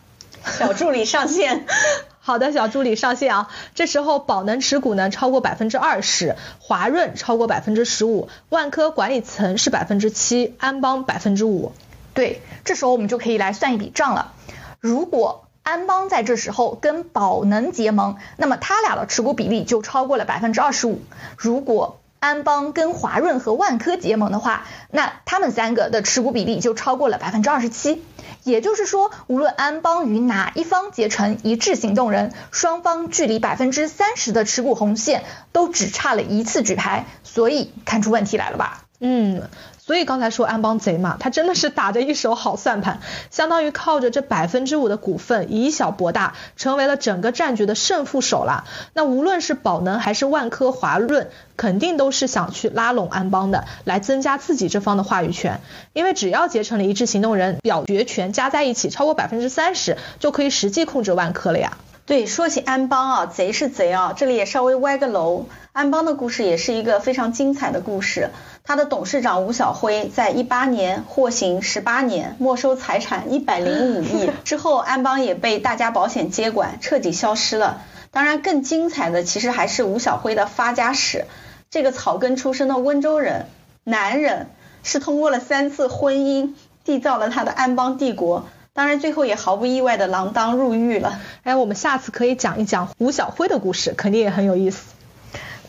[0.45, 1.65] 小助理上线。
[2.19, 3.49] 好的，小助理上线啊。
[3.77, 11.73] 这时候宝能持股呢超过百分之二十，华润超过百分之十五，万科管理层是百分之七，安邦百分之五。
[12.13, 14.33] 对，这时候我们就可以来算一笔账了。
[14.81, 21.01] 如果安邦在这时候跟宝能结盟，那么他俩的持股比例就超过了百分之二十五。
[21.37, 28.03] 如果安邦跟华润和万科结盟的话，那他们三个的持股比例就超过了百分之二十七。
[28.43, 38.87] 也就是说，无论安邦与哪一方结成一致行动人，双方距离百分之三十的持股红线都只差了一次举牌，所以看出问题来了吧？
[38.99, 39.49] 嗯。
[39.91, 48.67] 所以刚才说安邦贼嘛，他真的是打着一手好算盘，相当于靠着这百分之五的股份以小博大，成为了整个战局的胜负手了。
[48.95, 55.61] 那无论是宝能还是万科、华润，肯定都是想去拉拢安邦的，来增加自己这方的话语权。
[55.93, 61.77] 因为只要结成了一致行动人，表决权加在一起超过百分之三十，就可以实际控制万科了呀。
[62.07, 65.47] 对，说起安邦啊，贼是贼啊，这里也稍微歪个楼。
[65.73, 68.31] 安邦的故事也是一个非常精彩的故事。
[68.63, 77.83] 他的董事长吴晓辉在一八年获刑十八年，没收财产一百零五亿 之后，安邦也被大家保险接管，彻底消失了。
[78.13, 81.27] 当然，更精彩的其实还是吴晓辉的发家史。
[81.71, 83.47] 这个草根出身的温州人
[83.85, 84.49] 男人，
[84.83, 88.47] 是通过了三次婚姻缔造了他的安邦帝国。
[88.73, 91.21] 当然，最后也毫不意外的锒铛入狱了。
[91.43, 94.91] 哎，我们下次可以讲一讲吴晓辉的故事，肯定也很有意思。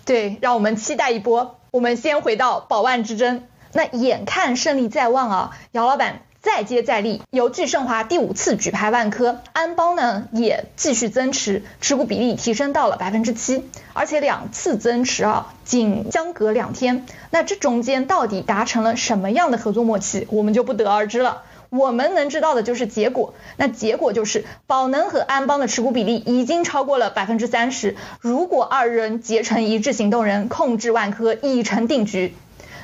[0.06, 1.58] 对，让我们期待一波。
[1.71, 21.43] 我们先回到宝万之争，那眼看胜利在望啊，姚老板再接再厉，由聚盛华第五次举牌万科，安邦呢也继续增持，持股比例提升到了百分之七，而且两次增持啊，仅相隔两天，那这中间到底达成了什么样的合作默契，我们就不得而知了。
[21.71, 27.95] 我们能知道的就是结果，那结果就是宝能和安邦的持股比例已经超过了百分之三十。
[28.19, 32.36] 如果二人结成一致行动人，控制万科已成定局，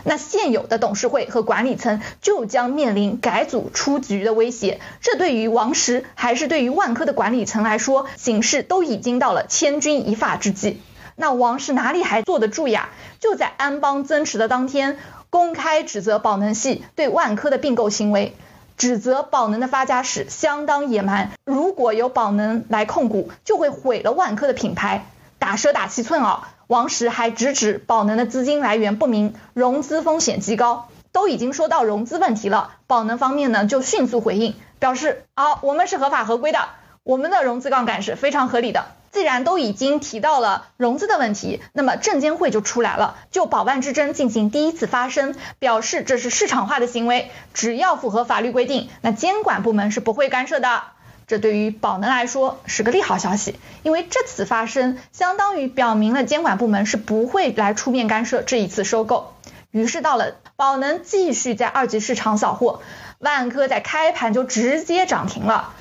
[0.06, 4.80] 那现有的董事会和管理层就将面临改组出局的威胁。
[5.02, 10.80] 这对于王石还是对于万科的管理层来说，形势都已经到了千钧一发之际。
[11.17, 12.88] 那王石哪里还坐得住呀？
[13.19, 14.97] 就在安邦增持的当天，
[15.30, 18.34] 公开指责宝能系对万科的并购行为。
[18.78, 25.08] 指责宝能的发家史相当野蛮，如果由宝能来控股，就会毁了万科的品牌。
[25.40, 26.50] 打蛇打七寸啊！
[26.68, 30.90] 王石还直指宝能的资金来源不明，融资风险极高。
[31.12, 36.60] 都已经说到融资问题了，宝能方面呢就迅速回应，表示啊，我们是合法合规的，
[37.02, 38.86] 我们的融资杠杆是非常合理的。
[39.18, 50.84] 既然都已经提到了融资的问题，那么证监会就出来了，就宝万之争进行第一次发声，表示这是市场化的行为，只要符合法律规定，那监管部门是不会干涉的。
[51.26, 59.34] 这对于宝能来说是个利好消息，因为这次发声相当于表明了监管部门是不会来出面干涉这一次收购。
[59.72, 62.82] 于是到了宝能继续在二级市场扫货，
[63.18, 65.74] 万科在开盘就直接涨停了。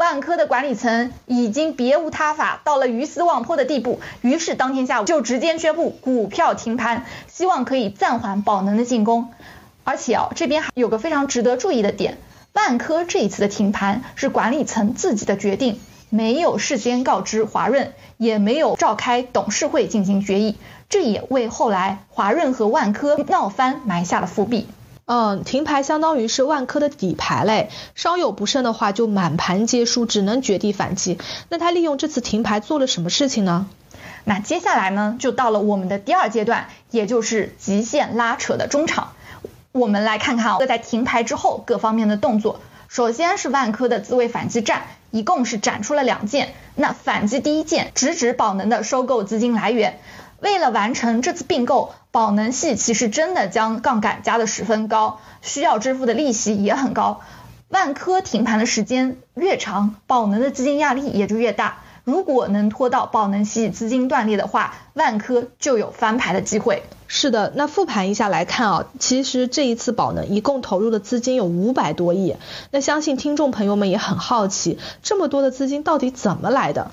[0.00, 9.28] 万科的管理层已经别无他法，到了鱼死网破的地步，于是当天下午就直接宣布股票停盘，希望可以暂缓宝能的进攻。
[9.84, 12.16] 而且哦，这边还有个非常值得注意的点，
[12.54, 15.78] 万科这一次的停盘是管理层自己的决定，
[16.08, 20.56] 没有事先告知华润，也没有召开董事会进行决议，
[20.88, 24.66] 这也为后来华润和万科闹翻埋下了伏笔。
[25.12, 31.18] 嗯，停牌相当于是万科的底牌嘞，稍有不慎的话就满盘皆输，只能绝地反击。
[31.48, 33.66] 那他利用这次停牌做了什么事情呢？
[34.22, 39.14] 那接下来呢，就到了我们的第二阶段，也就是极限拉扯的中场。
[39.72, 42.60] 我们来看看啊在停牌之后各方面的动作。
[42.86, 46.54] 首先是万科的自卫反击战，一共是展出了两件。
[46.76, 49.98] 那反击第一件直指宝能的收购资金来源。
[50.40, 57.20] 为了完成这次并购，宝能系其实真的将杠杆加得十分高，需要支付的利息也很高。
[57.68, 61.78] 万科停盘的时间越长，宝能的资金压力也就越大。
[62.02, 66.82] 如果能拖到宝能系资金断裂的话，万科就有翻牌的机会。
[67.06, 72.34] 是的，那复盘一下来看啊，其实这一次宝能一共投入的资金有五百多亿。
[72.70, 76.90] 那相信听众朋友们也很好奇，这么多的资金到底怎么来的？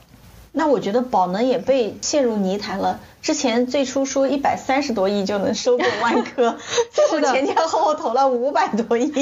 [0.57, 2.99] 那我觉得宝能也被陷入泥潭了。
[3.21, 6.57] 之前最初说一百三十多亿就能收购万 科，
[6.91, 9.13] 最后前前后后投了五百多亿。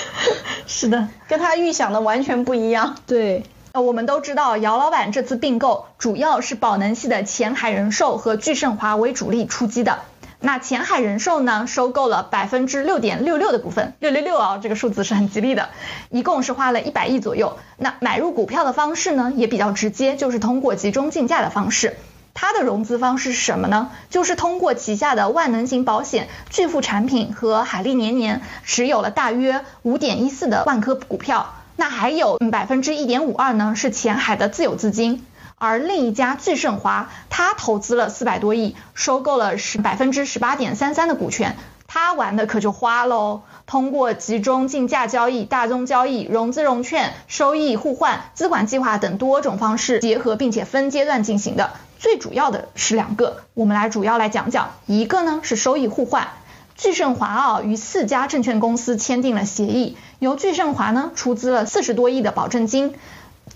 [0.66, 2.96] 是的， 跟他预想的完全不一样。
[3.06, 10.00] 对，呃，我们都知道姚老板这次并购主要是宝能系的前海人寿和聚盛华为主力出击的。
[10.46, 15.70] 那前海人寿呢，收购了百分之六点六六的股份，六六六啊，这个数字是很吉利的，
[16.10, 17.56] 一共是花了一百亿左右。
[17.78, 21.96] 那买入股票的方式呢，也比较直接，就是通过集中竞价的方式。
[22.34, 23.90] 它的融资方式是什么呢？
[24.10, 35.24] 就是通过旗下的万能型保险、巨富产品和海利年年持有了大约五点一四的万科股票，那还有百分之一点五二呢，是前海的自有资金。
[35.64, 41.56] 而另一家聚盛华，他投资了四百多亿，收购了十百分之十八点三三的股权，
[41.86, 43.40] 他玩的可就花喽。
[43.64, 51.70] 通过集中竞价交易、大宗交易、融资融券、收益互换、资管计划等多种方式结合，并且分阶段进行的。
[51.98, 54.72] 最主要的是两个，我们来主要来讲讲。
[54.84, 56.28] 一个呢是收益互换，
[56.76, 62.94] 聚盛华啊与四家证券公司签订了协议，由聚盛华呢出资了四十多亿的保证金。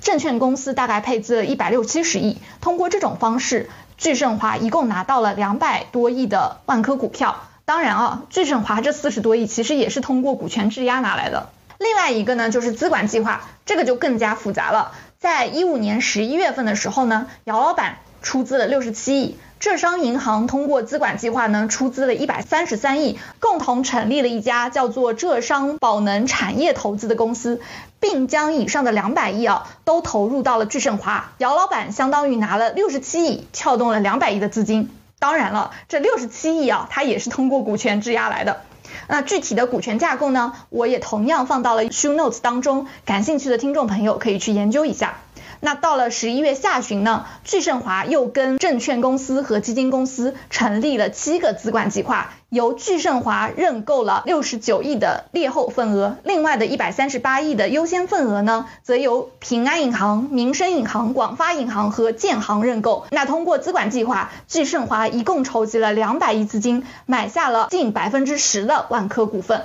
[0.01, 3.69] 证券公司大概配资了一百六七十亿，通过这种方式，
[3.99, 7.45] 钜盛华一共拿到了两百多亿的万科股票。
[7.65, 11.51] 当然啊，钜盛华这四十多亿其实也是通过股权质押拿来的。
[11.79, 14.93] 另外一个呢，就是资管计划，这个就更加复杂了。
[15.19, 19.37] 在一五年十一月份的时候呢，姚老板出资了六十七亿。
[19.61, 27.61] 浙商银行通过资管计划呢，出资了一百三十三亿，共同成立了一家叫做浙商宝能产业投资的公司，
[27.99, 31.33] 并将以上的两百亿啊都投入到了聚盛华。
[31.39, 34.91] 姚老板相当于拿了六十七亿，撬动了两百亿的资金。
[35.19, 38.63] 当然了，这六十七亿啊，他也是通过股权质押来的。
[39.09, 45.19] 那具体的股权架构呢，我也同样放到了 show notes 当中，感兴趣的听众朋友可以去研究一下。
[45.61, 63.07] 那到了十一月下旬呢，聚盛华又跟证券公司和基金公司成立了七个资管计划，由聚盛华认购了六十九亿的劣后份额，另外的一百三十八亿的优先份额呢，则由平安银行、民生银行、广发银行和建行认购。
[63.11, 69.63] 那通过资管计划，聚盛华一共筹集了两百亿资金，买下了近百分之十的万科股份。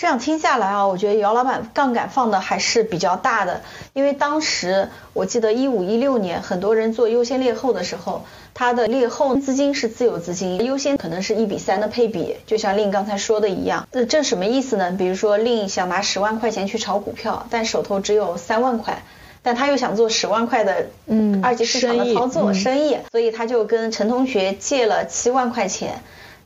[0.00, 3.60] 这样听下来啊，我觉得姚老板杠杆放的还是比较大的，
[3.92, 8.24] 因为当时我记得一五一六年，很多人做优先劣后的时候，
[8.54, 13.86] 他的劣后资金是自有资金，优先可能是一比三的配比，就像令刚才说的一样。
[13.92, 14.90] 那这什么意思呢？
[14.98, 19.02] 比如说令想拿十万块钱去炒股票，但手头只有三万块，
[19.42, 26.00] 但他又想做十万块的嗯二级市场的操作生意，所以他就跟陈同学借了七万块钱。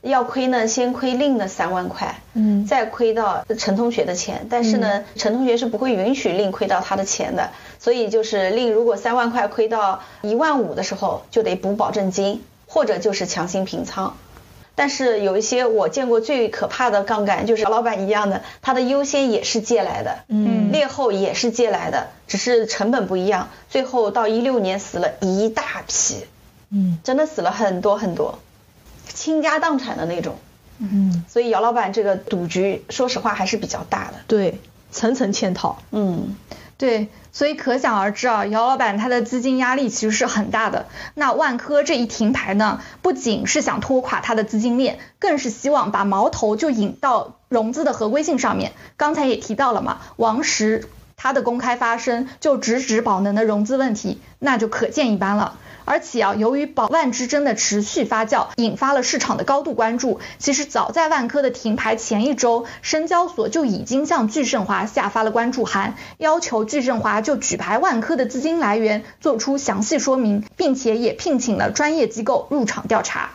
[0.05, 7.49] 要亏呢，先亏令的三万块，嗯，再亏到陈同学的钱，但是呢，陈同学是不会允许令亏到他的钱的，
[7.79, 14.15] 所以就是令如果三万块亏到一万五的时候，就得补保证金，或者就是强行平仓。
[14.75, 26.25] 但是有一些我见过最可怕的杠杆，就是老板一样的，他的优先也是借来的，嗯，劣后也是借来的，只是成本不一样，最后到一六年死了一大批，
[26.69, 28.37] 嗯，真的死了很多很多。
[29.15, 30.37] 倾家荡产的那种，
[30.77, 34.17] 嗯，所以姚老板这个赌局，说实话还是比较大的。
[34.27, 34.59] 对，
[34.91, 35.81] 层层嵌套。
[35.91, 36.35] 嗯，
[36.77, 40.85] 对，所以可想而知啊，姚老板他的资金压力其实是很大的。
[41.13, 48.73] 那万科这一停牌呢，不仅是想拖垮他的资金链，更是希望把矛头就引到融资的合规性上面。
[48.97, 55.57] 刚才也提到了嘛，王石他的公开发声就直指宝能的融资问题，那就可见一斑了。
[55.85, 60.19] 而且啊，由于宝万之争的持续发酵，引发了市场的高度关注。
[60.39, 73.31] 其实早在万科的停牌前一周，深交所就已经向钜盛华下发了关注函，要求钜盛华就举牌万科的资金来源做出详细说明，并且也聘请了专业机构入场调查。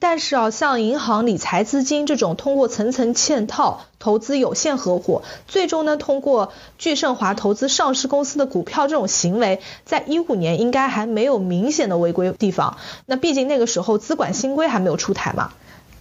[0.00, 12.76] 但是啊，像银行理财资金这种通过层层嵌套投资有限合伙，最终呢通过聚盛华投资上市公司的股票这种行为，在一五年应该还没有明显的违规地方。
[13.06, 15.50] 那毕竟那个时候资管新规还没有出台嘛。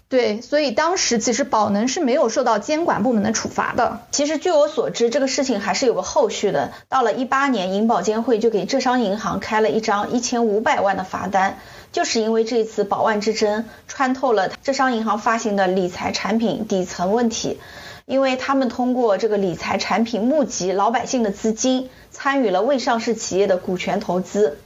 [0.09, 3.99] 对，所以当时其实宝能是没有受到监管部门的处罚的。
[4.09, 6.71] 其实据我所知，这个事情还是有个后续的。
[6.87, 11.59] 到了一八年，银保监会就给浙商银行开了一张一千五百万的罚单。
[11.91, 17.59] 就是因为这次宝万之争穿透了浙商银行发行的理财产品底层问题，
[18.05, 24.59] 因为他们通过这个理财产品募集老百姓的资金，参与了未上市企业的股权投资。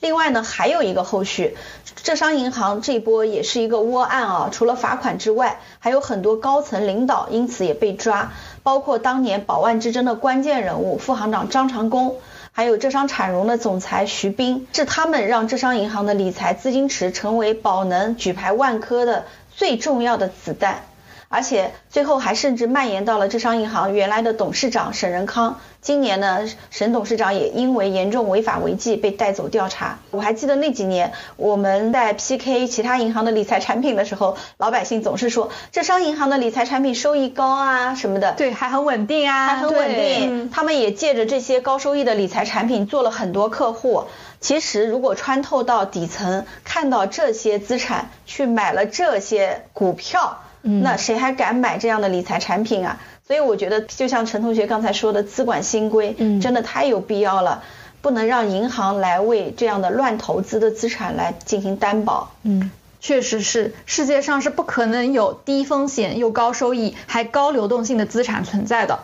[0.00, 1.56] 另外呢，还有一个后续，
[2.02, 12.16] 浙商银行这波也是一个窝案啊，除了罚款之外，还有很多高层领导因此也被抓，包括当年宝万之争的关键人物副行长张长工。
[12.52, 19.24] 还有浙商产融的总裁徐斌，是他们让浙商银行的理财资金池成为宝能举牌万科的
[19.54, 20.84] 最重要的子弹。
[21.32, 25.60] 而且最后还甚至蔓延到了浙商银行原来的董事长沈仁康。
[25.80, 30.00] 今年呢，沈董事长也因为严重违法违纪被带走调查。
[30.10, 40.50] 我还记得那几年我们在 PK 其他银行的理财产品的时候，老百姓总是说浙商银行的理财产品收益高啊什么的，对，还很稳定啊，还很稳定。
[40.50, 44.06] 他们也借着这些高收益的理财产品做了很多客户。
[44.40, 50.40] 其实如果穿透到底层，看到这些资产去买了这些股票。
[50.62, 53.00] 那谁还敢买这样的理财产品啊？
[53.26, 57.62] 所以我觉得，就像陈同学刚才说的，资管新规真的太有必要了，
[58.02, 62.32] 不能让银行来为这样的乱投资的资产来进行担保。
[62.42, 69.00] 嗯，确实是，世界上是不可能有低风险又高收益还高流动性的资产存在的。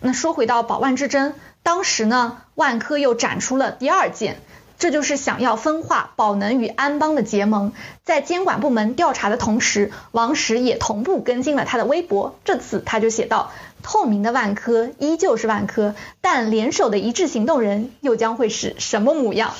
[0.00, 4.38] 那说回到宝万之争，当时呢，万科又展出了第二件。
[4.78, 7.72] 这就是想要分化宝能与安邦的结盟，
[8.04, 12.38] 在监管部门调查的同时，王石也同步更新了他的微博。
[12.44, 13.52] 这次他就写道
[13.82, 19.54] ：“透明的万科依旧是万科，但联手的一致行动人又将会是什么模样？”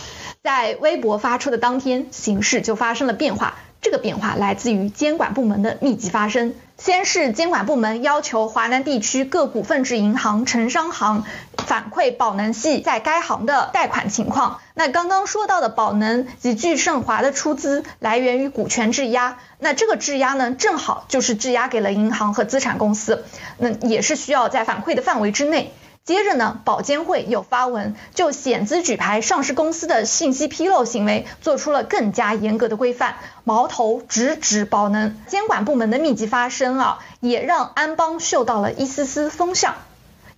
[0.44, 3.56] 在微博发出的当天，形势就发生了变化。
[3.82, 6.54] 这个变化来自于监管部门的密集发声。
[6.76, 11.24] 先是监管部门要求华南地区各股份制银行、城商行
[11.66, 14.60] 反馈宝能系在该行的贷款情况。
[14.74, 23.24] 那刚刚说到的宝能及聚盛华的出资来源于股权质押，那这个质押呢，正好就是质押给了银行和资产公司，
[23.58, 25.74] 那也是需要在反馈的范围之内。
[26.04, 35.20] 接着呢，保监会又发文就险资举牌上市公司的信息披露行为做出了更加严格的规范，矛头直指宝能。
[35.26, 39.74] 监管部门的密集发声啊，也让安邦嗅到了一丝丝风向，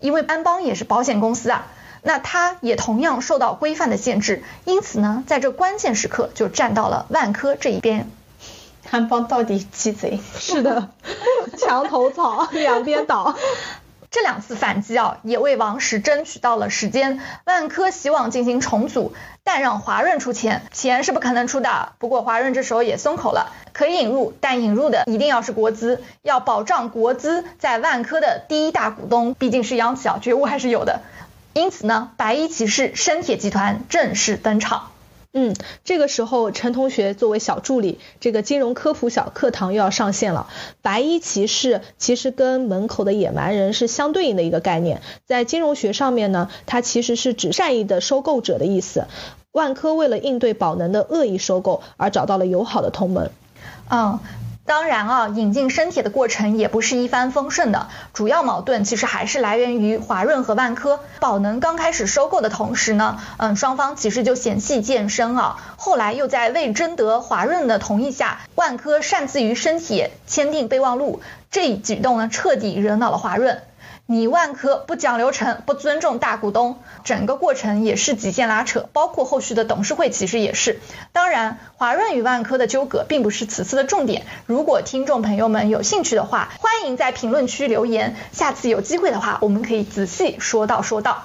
[0.01, 1.67] 因为安邦也是保险公司啊，
[2.03, 8.11] 那它也同样受到规范的限制，因此呢，在这关键时刻就站到了万科这一边。
[8.91, 10.21] 安邦到底鸡贼？
[10.39, 10.89] 是的，
[11.59, 13.37] 墙头草，两边倒。
[14.11, 17.21] 这两次反击啊，也为王石争取到了时间。
[17.45, 21.93] 万科希望进行重组，但让华润出钱，钱是不可能出的。
[21.99, 31.01] 不过华润这时候也松口了，可以引入，但引入的一定要是国资，要保障国资在万科的第一大股东，毕竟是央企啊，觉悟还是有的。
[31.53, 34.91] 因此呢，白衣骑士深铁集团正式登场。
[35.41, 40.49] 嗯，这个时候陈同学作为小助理，这个金融科普小课堂又要上线了。
[40.82, 49.07] 白衣骑士其实跟门口的野蛮人是相对应的一个概念，在金融学上面呢，它其实是指善意的收购者的意思。
[49.53, 53.30] 万科为了应对宝能的恶意收购而找到了友好的同盟。
[53.91, 54.18] 嗯。
[54.69, 61.01] 当然啊，引进深铁的过程也不是一帆风顺的，主要矛盾其实还是来源于华润和万科。
[61.21, 65.57] 宝能刚开始收购的同时呢，嗯，双方其实就嫌隙渐深啊。
[65.79, 73.62] 后来又在未征得华润的同意下，万科擅自与深铁签订备忘录，这一举动呢，彻底惹恼了华润。
[74.11, 80.81] 你万科不讲流程，不尊重大股东，整个过程也是极限拉扯，包括后续的董事会其实也是。
[81.13, 84.25] 当然，华润与万科的纠葛并不是此次的重点。
[84.47, 91.25] 如果听众朋友们有兴趣的话，欢迎在评论区留言，下次有机会的话，我们可以仔细说道说道。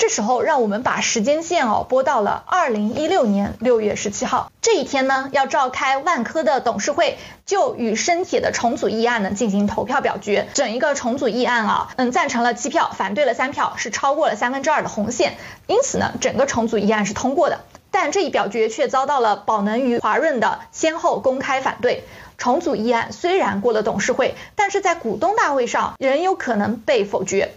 [0.00, 10.48] 这时候，让我们把时间线哦拨到了二零一六年六月十七号这一天呢，要召开万科的董事会，就与深铁的重组议案呢进行投票表决。
[10.54, 15.34] 整一个重组议案啊，嗯，赞成了七票，反对了三票，是超过了三分之二的红线，
[15.66, 17.60] 因此呢，整个重组议案是通过的。
[17.90, 22.04] 但这一表决却遭到了宝能与华润的先后公开反对。
[22.38, 27.52] 重组议案虽然过了董事会，但是在股东大会上仍有可能被否决。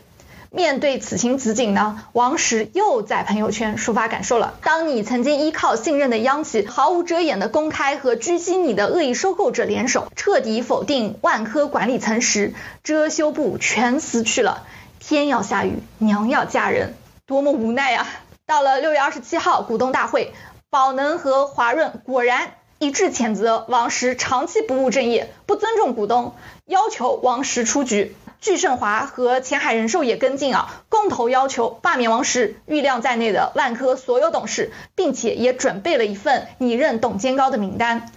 [0.56, 4.54] 面对此情此景呢，王石又在朋友圈抒发感受了。
[4.62, 14.62] 当你曾经依靠信任的央企，毫无遮掩的公开和狙击你的恶意收购者联手，彻底否定万科管理层时，遮羞布全撕去了。
[15.00, 16.94] 天要下雨，娘要嫁人，
[17.26, 18.08] 多么无奈啊！
[18.46, 20.36] 到了六月二十七号股东大会，
[20.70, 26.36] 宝能和华润果然一致谴责王石长期不务正业，不尊重股东，
[26.68, 28.16] 要求王石出局。
[28.44, 38.12] 巨盛华和前海人寿也跟进啊，共同要求罢免王石、郁亮在内的万科所有董事，并且也准备了一份拟任董监高的名单。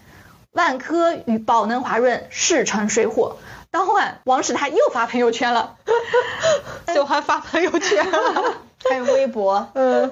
[0.50, 3.36] 万科与宝能、华润势成水火。
[3.70, 5.76] 当晚，王石他又发朋友圈了，
[6.92, 8.04] 喜欢发朋友圈，
[8.90, 9.68] 还有微博。
[9.74, 10.10] 嗯，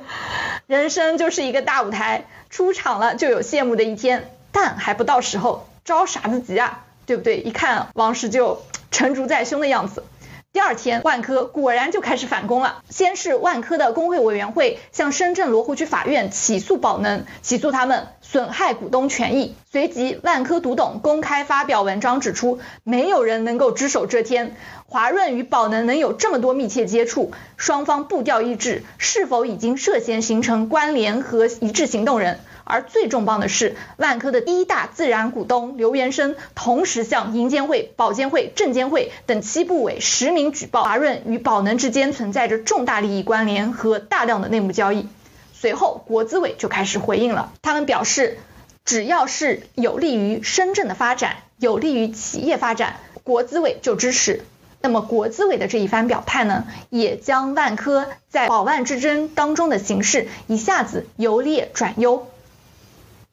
[0.68, 6.84] 人生就是一个大舞台，出场了就有谢幕的一天，但还不到时候，着啥子急啊？
[7.04, 7.38] 对不对？
[7.40, 8.62] 一看王石就。
[8.94, 10.04] 成竹在胸的样子。
[10.52, 12.84] 第二天，万科果然就开始反攻了。
[12.88, 19.56] 先是万科的工会委员会向深圳罗湖区法院起诉宝能，起诉他们损害股东权益。
[19.72, 24.54] 随即，万科独董公开发表文章指出，没有人能够只手遮天。
[24.86, 32.38] 华润与宝能能有这么多密切接触，双方步调一致，是否已经涉嫌形成关联和一致行动人？
[32.64, 45.06] 而最重磅的是，万科的第一大自然股东刘元生同时向银监会、保监会、证监会等七部委实名举报华润与宝能之间存在着重大利益关联和大量的内幕交易。
[45.52, 48.38] 随后，国资委就开始回应了，他们表示，
[48.84, 54.42] 只要是有利于深圳的发展、有利于企业发展，国资委就支持。
[54.80, 62.26] 那么，国资委的这一番表态呢，也将万科在宝万之争当中的形势一下子由劣转优。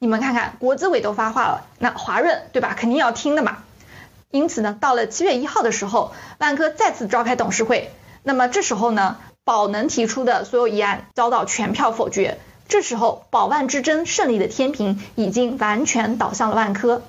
[0.02, 3.58] 你们看看，国资委都发话了，那华润对吧，肯定要听的嘛。
[4.32, 7.92] 因此呢，到了七月一号的时候，万科再次召开董事会。
[8.24, 12.38] 那么这时候呢，宝能提出的所有议案遭到全票否决。
[12.66, 17.02] 这时候，宝万之争胜利的天平已经完全倒向了万科。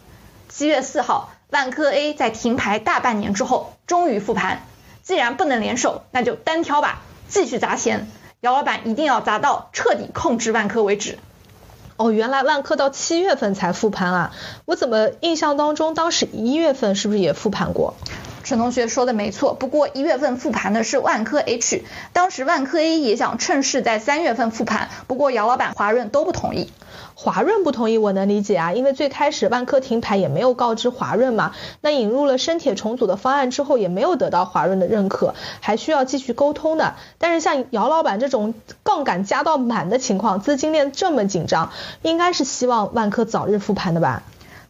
[0.48, 4.62] 七月四号，万科 A 在停牌大半年之后，终于复盘。
[5.02, 8.08] 既然不能联手，那就单挑吧，继续砸钱。
[8.41, 11.18] 姚老板一定要砸到彻底控制万科为止。
[12.04, 14.34] 哦，原来万科到七月份才复盘啊！
[14.66, 17.93] 我怎么印象当中当时一月份是不是也复盘过？
[18.43, 26.74] 陈同学说的没错，不过一月份复盘的是万科 H，当时万科 A 也想趁势在三月份复盘，不过姚老板、华润都不同意。
[27.16, 36.95] 华润不同意，我能理解啊，因为最开始万科停牌也没有告知华润嘛，那引入了深铁重组的方案之后，也没有得到华润的认可，还需要继续沟通的。
[37.18, 38.53] 但是像姚老板这种
[38.84, 44.24] 杠杆加到满的情况，资金链这么紧张，应该是希望万科早日复盘的吧？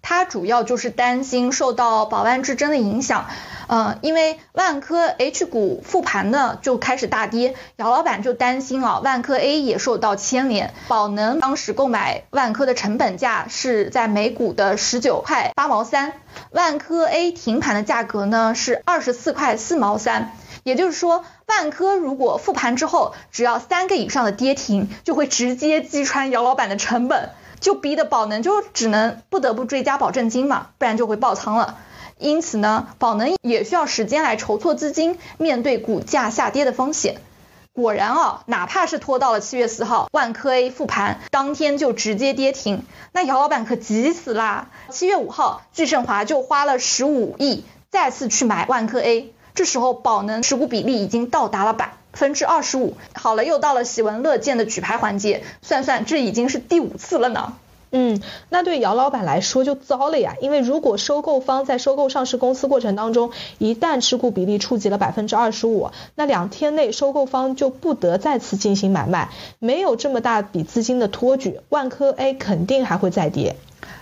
[0.04, 3.26] 他主要就是担心受到宝万之争的影响，
[3.68, 10.74] 呃，因为万科 H 股复盘呢就开始大跌，姚老板就担心啊，万科 A 也受到牵连。
[10.90, 16.12] 宝能当时购买万科的成本价是在每股的十九块八毛三，
[16.52, 20.34] 万科 A 停盘的价格呢是二十四块四毛三，
[20.64, 27.30] 也就是说，万科如果复盘之后，只要三个以上的跌停，就会直接击穿姚老板的成本。
[27.64, 31.78] 就逼得宝能就只能不得不追加保证金嘛，不然就会爆仓了。
[32.20, 37.16] 因此呢，宝能也需要时间来筹措资金，面对股价下跌的风险。
[37.72, 44.70] 果然啊，哪怕是拖到了七月四号，万科 A 复盘当天就直接跌停，那姚老板可急死啦。
[44.90, 51.94] 七月五号，巨盛华就花了十五亿再次去买万科 A，这时候宝能持股比例已经到达了百。
[52.14, 57.54] 分之二十五，好了，又到了喜闻乐见的举牌环节，算算这已经是第五次了呢。
[57.96, 73.56] 嗯，那对姚老板来说就糟了呀，因为如果收购方在收购上市公司过程当中，一旦持股比例触及了百分之二十五，那两天内收购方就不得再次进行买卖，没有这么大笔资金的托举，万科 A 肯定还会再跌。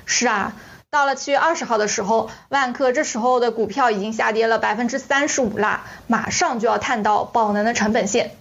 [0.06, 0.56] 是啊。
[0.92, 8.32] 到了七月二十号的时候，万科这时候的股票已经下跌了百分之三十五啦，马上就要探到宝能的成本线。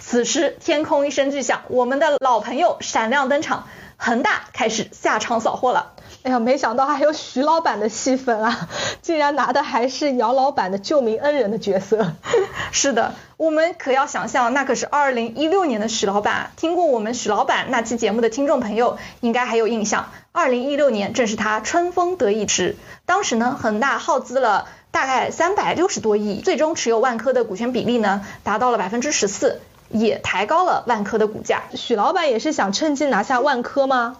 [0.00, 5.92] 此时天空一声巨响，我们的老朋友闪亮登场，恒大开始下场扫货了。
[6.22, 8.68] 哎呀，没想到还有徐老板的戏份啊，
[9.02, 12.12] 竟然拿的还是姚老板的救命恩人的角色。
[12.72, 16.50] 是的，我们可要想象，那可是二零一六年的徐老板。
[16.56, 20.10] 听过我们徐老板那期节目的听众朋友，应该还有印象。
[20.32, 31.62] 二零一六年正是他春风得意时，当时呢，恒大耗资了大概三百六十多亿，最终持有万科的股权比例呢，达到了百分之十四，也抬高了万科的股价。
[31.74, 34.16] 许老板也是想趁机拿下万科吗？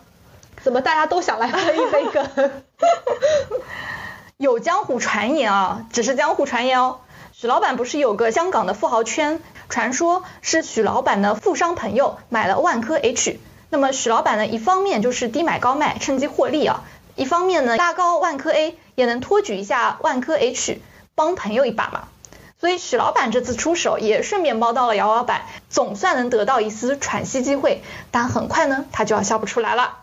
[0.62, 2.50] 怎么大家都想来分一杯羹？
[4.38, 7.00] 有江湖传言啊，只是江湖传言哦。
[7.32, 13.38] 许老板不是有个香港的富豪圈，传说是许老板的富商朋友买了万科 H。
[13.68, 16.84] 那么许老板呢，一方面就是低买高卖，趁机获利啊；
[17.16, 20.80] 一方面呢，拉高万科 A，也能托举一下万科 H，
[21.14, 22.08] 帮朋友一把嘛。
[22.64, 27.82] 所以许老板这次出手，也顺便帮到了姚老板，总算能得到一丝喘息机会。
[28.10, 29.98] 但很快呢，他就要笑不出来了。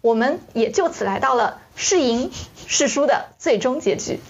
[0.00, 2.30] 我们也就此来到了是赢
[2.68, 4.20] 是输的最终结局。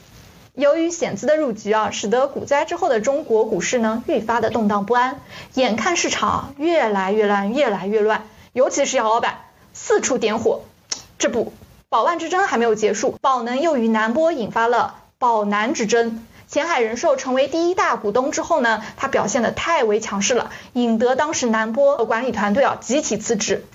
[0.54, 5.20] 由于险资的入局啊，使得股灾之后的中国股市呢愈发的动荡不安，
[5.52, 8.26] 眼看市场越来越乱，越来越乱。
[8.54, 9.40] 尤其是姚老板
[9.74, 10.62] 四处点火，
[11.18, 11.52] 这不，
[11.90, 16.26] 宝万之争还没有结束，宝能又与南波引发了宝南之争。
[16.54, 23.66] 前海人寿成为第一大股东之后呢，他表现的太为强势了，引得当时南波的管理团队啊集体辞职。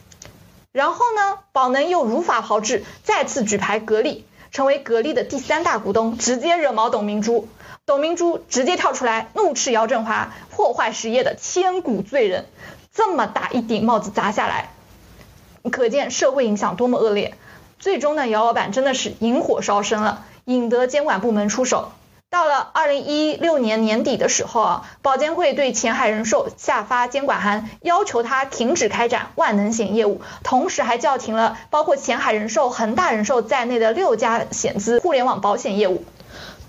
[0.72, 7.50] 然后呢，宝能又如法炮制，再次举牌格力，成为格力的第三大股东，直接惹毛董明珠。
[7.86, 12.46] 董明珠直接跳出来怒斥姚振华破坏实业的千古罪人。
[12.94, 14.72] 这么大一顶帽子砸下来，
[15.70, 17.34] 可见社会影响多么恶劣。
[17.78, 21.92] 最终呢，姚老板真的是引火烧身了，引得监管部门出手。
[22.32, 36.04] 到了二零一六年年底的时候啊，保监会对前海人寿下发监管函，要求他停止开展万能险业务，同时还叫停了包括前海人寿、恒大人寿在内的六家险资互联网保险业务。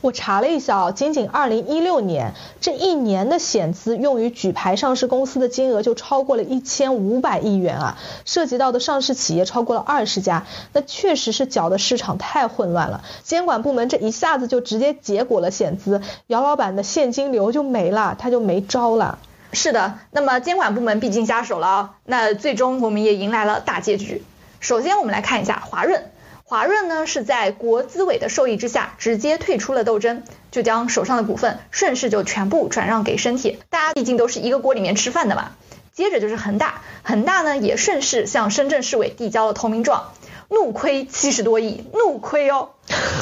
[0.00, 13.04] 我查了一下啊，仅仅二零一六年这一年的险资用于举牌上市公司的金额就超过了一千五百亿元啊，涉及到的上市企业超过了二十家，那确实是搅得市场太混乱了。
[13.22, 19.18] 监管部门这一下子就直接结果了险资，姚老板的现金流就没了，他就没招了。
[19.52, 24.22] 是的，那么监管部门毕竟下手了啊，那最终我们也迎来了大结局。
[24.60, 26.04] 首先我们来看一下华润。
[26.50, 33.60] 华润呢是在国资委的授意之下，直接退出了斗争，就将手上的股份顺势就全部转让给深铁。
[33.68, 35.52] 大家毕竟都是一个锅里面吃饭的嘛。
[35.92, 40.10] 接着就是恒大，恒大呢也顺势向深圳市委递交了投名状，
[40.48, 42.70] 怒亏七十多亿，怒亏哦。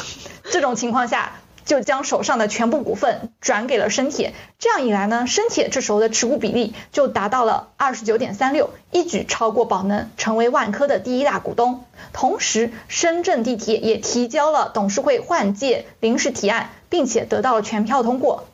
[0.49, 1.33] 这种情况下。
[1.69, 11.85] 就将手上的全部股份转给了深铁，这样一来呢，深铁这时候的持股比例就达到了二十九点三六，一举超过宝能，成为万科的第一大股东。
[12.11, 18.45] 同时，深圳地铁也提交了董事会换届临时提案，并且得到了全票通过。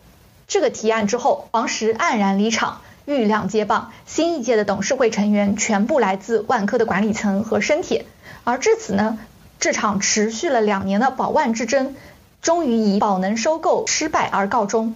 [0.49, 8.05] 这个提案之后，王石黯然离场，郁亮接棒，新一届的董事会成员全部来自万科的管理层和深铁。
[8.43, 9.17] 而至此呢，
[9.61, 11.95] 这场持续了两年的宝万之争。
[12.45, 14.93] 终于以宝能收购失败而告终。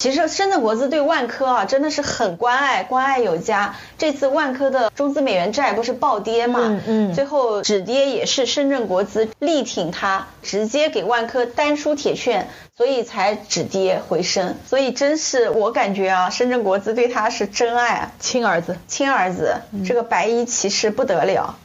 [0.00, 3.76] 其实深圳国资对万科啊真的是很关爱，关爱有加。
[3.98, 14.56] 这次万科的中资美元债不是暴跌嘛，嗯嗯，最后止跌也是深圳国资力挺它，直接给万科单输铁券，所以才止跌回升。
[14.66, 21.56] 所以真是我感觉啊，深圳国资对他是真爱啊，亲儿子，亲儿子，这个白衣骑士不得了。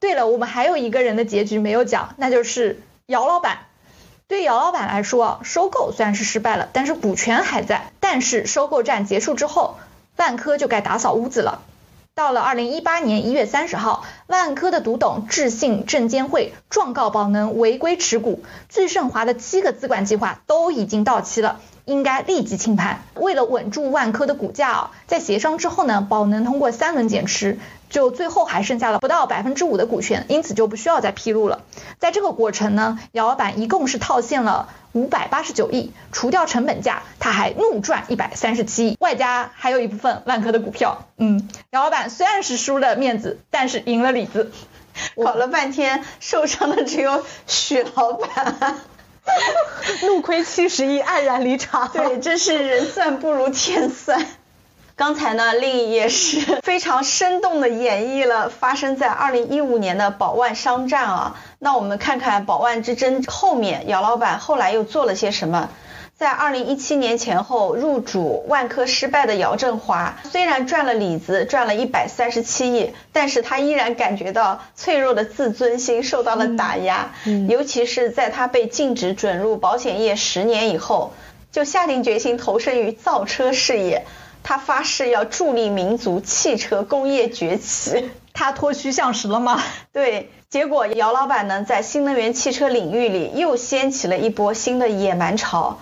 [0.00, 3.58] 对了，我们还有一个人的结局没有讲，那就是姚老板。
[4.28, 7.92] 对姚老板来说，收购虽然是失败了，但是股权还在。
[8.00, 9.76] 但是收购战结束之后，
[10.16, 11.62] 万科就该打扫屋子了。
[12.14, 21.60] 到了二零一八年一月三十号，万科的独董智信证监会状告宝能违规持股，聚盛华的七个资管计划都已经到期了。
[21.84, 23.02] 应该立即清盘。
[23.14, 27.58] 为了稳住万科的股价啊，在协商之后呢，宝能通过三轮减持，
[27.90, 31.62] 就最后还剩下了不到百分之五的股权，因此就不需要再披露了。
[31.98, 41.06] 在这个过程呢，姚老板一共是套现了五百八十九亿，除掉成本价，他还怒赚一百三十七亿，外加还有一部分万科的股票。
[41.16, 44.52] 嗯，姚老板虽然是输了面子，但是赢了里子。
[45.16, 48.76] 搞了半天，受伤的只有许老板。
[50.02, 51.90] 怒亏七十亿，黯然离场。
[51.92, 54.26] 对，真是人算不如天算。
[54.94, 61.36] 刚才呢，令也是 非常生动的演绎了发生在二零一五年的宝万商战啊。
[61.58, 65.70] 那我们看看宝万之争后面，姚老板后来又做了些什么？
[66.22, 77.10] 在二零一七年前后入主万科失败的姚振华，虽然赚了里子，赚了一百三十七亿，但是他依然感觉到脆弱的自尊心受到了打压，
[77.48, 81.12] 尤其是在他被禁止准入保险业十年以后，
[81.50, 84.06] 就下定决心投身于造车事业。
[84.44, 88.10] 他发誓要助力民族汽车工业崛起。
[88.32, 89.60] 他脱虚向实了吗？
[89.92, 95.78] 对，结果姚老板呢，在新能源汽车领域里又掀起了一波新的野蛮潮，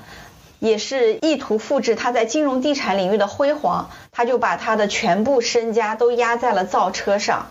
[0.60, 7.48] 也是意图复制他在金融地产领域的辉煌，他就把他的全部身家都压在了造车上。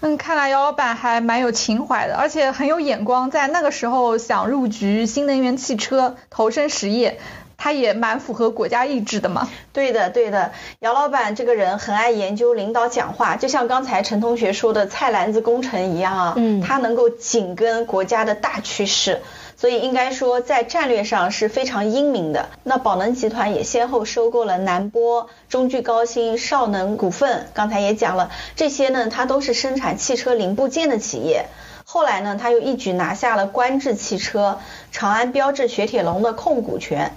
[0.00, 7.18] 嗯，看来姚老板还蛮有情怀的，而且很有眼光，在那个时候想入局新能源汽车，投身实业。
[7.60, 9.48] 他也蛮符合国家意志的嘛。
[9.72, 10.52] 对的，对的。
[10.78, 16.34] 姚老板这个人很爱研究领导讲话，就像刚才陈同学说的“菜篮子工程”一样啊。
[16.36, 16.60] 嗯。
[16.60, 19.20] 他能够紧跟国家的大趋势，
[19.60, 22.48] 所以应该说在战略上是非常英明的。
[22.62, 31.46] 那宝能集团也先后收购了南玻、中聚高新、邵能股份，刚才也讲了，这些呢，它都是生产汽车零部件的企业。
[31.84, 34.60] 后来呢，他又一举拿下了观致汽车、
[34.92, 37.16] 长安标致雪铁龙的控股权。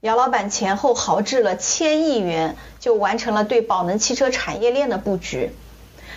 [0.00, 5.52] 姚老板前后豪掷了千亿元，就完成了对宝能汽车产业链的布局。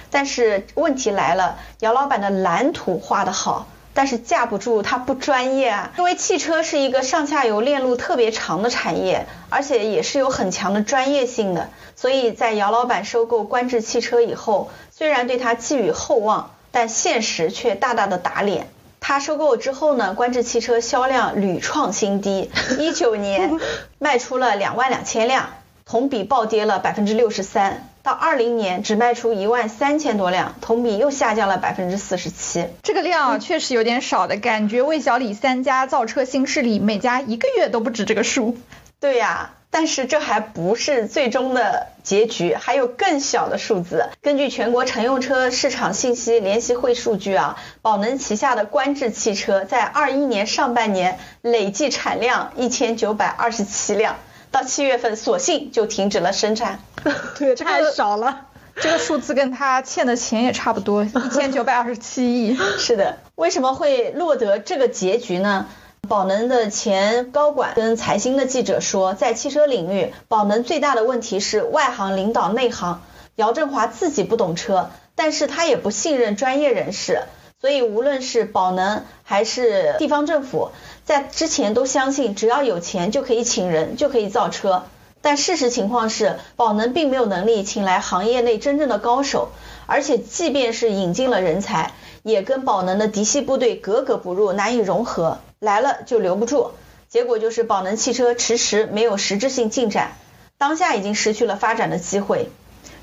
[0.10, 5.92] 但是问题来了，姚老板的蓝图画得好，但是架不住他不专业啊。
[5.98, 11.70] 因为汽车是一个上下游链路特别长的产业，而且也是有很强的专业性的。
[11.96, 18.68] 所以在姚老板收购观致汽车以后，虽然对他寄予厚望，但现实却大大的打脸。
[19.00, 23.60] 他收购之后呢，观致汽车销量屡创新低，一九年
[23.98, 25.50] 卖出了两万两千辆，
[25.86, 32.68] 同比暴跌了百分之六十三，到二零年只卖出一万三千多辆，同比又下降了百分之四十七。
[32.84, 38.58] 这个量确实有点少的感觉，魏小李三家造车新势力，每家一个月都不止这个数。
[39.00, 39.54] 对呀。
[39.74, 44.10] 但是这还不是最终的结局，还有更小的数字。
[44.22, 54.18] 根据全国乘用车市场信息联席会数据啊，宝能旗下的观致汽车在二一年上半年累计产量一千九百二十七辆，
[54.52, 56.82] 到七月份索性就停止了生产。
[57.38, 58.48] 对，太少了。
[58.76, 62.58] 这个数字跟他欠的钱也差不多，一千九百二十七亿。
[62.80, 65.68] 是的，为什么会落得这个结局呢？
[66.08, 73.02] 宝能的前高管跟财新的记者说，在汽车领域，宝能最大的问题是外行领导内行。
[73.36, 77.24] 姚振华自己不懂车，但是他也不信任专业人士，
[77.60, 80.72] 所以无论是宝能还是地方政府，
[81.06, 84.84] 在之前都相信只要有钱就可以请人就可以造车。
[85.22, 89.50] 但事实情况是，宝能并没有能力请来行业内真正的高手，
[89.86, 91.92] 而且即便是引进了人才，
[92.24, 95.40] 也跟宝能的嫡系部队格格不入，难以融合。
[95.60, 96.72] 来了就留不住，
[97.08, 100.14] 结果就是宝能汽车迟迟没有实质性进展，
[100.58, 102.50] 当下已经失去了发展的机会，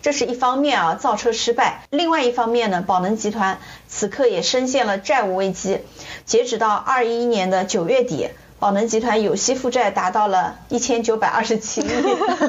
[0.02, 1.84] 这是一方面啊，造车失败。
[1.90, 5.78] 另外一方面呢，宝能集团此刻也深陷了债务危机。
[6.24, 8.28] 截止到二一年的九月底，
[8.58, 11.88] 宝能集团有息负债达到了一千九百二十七亿，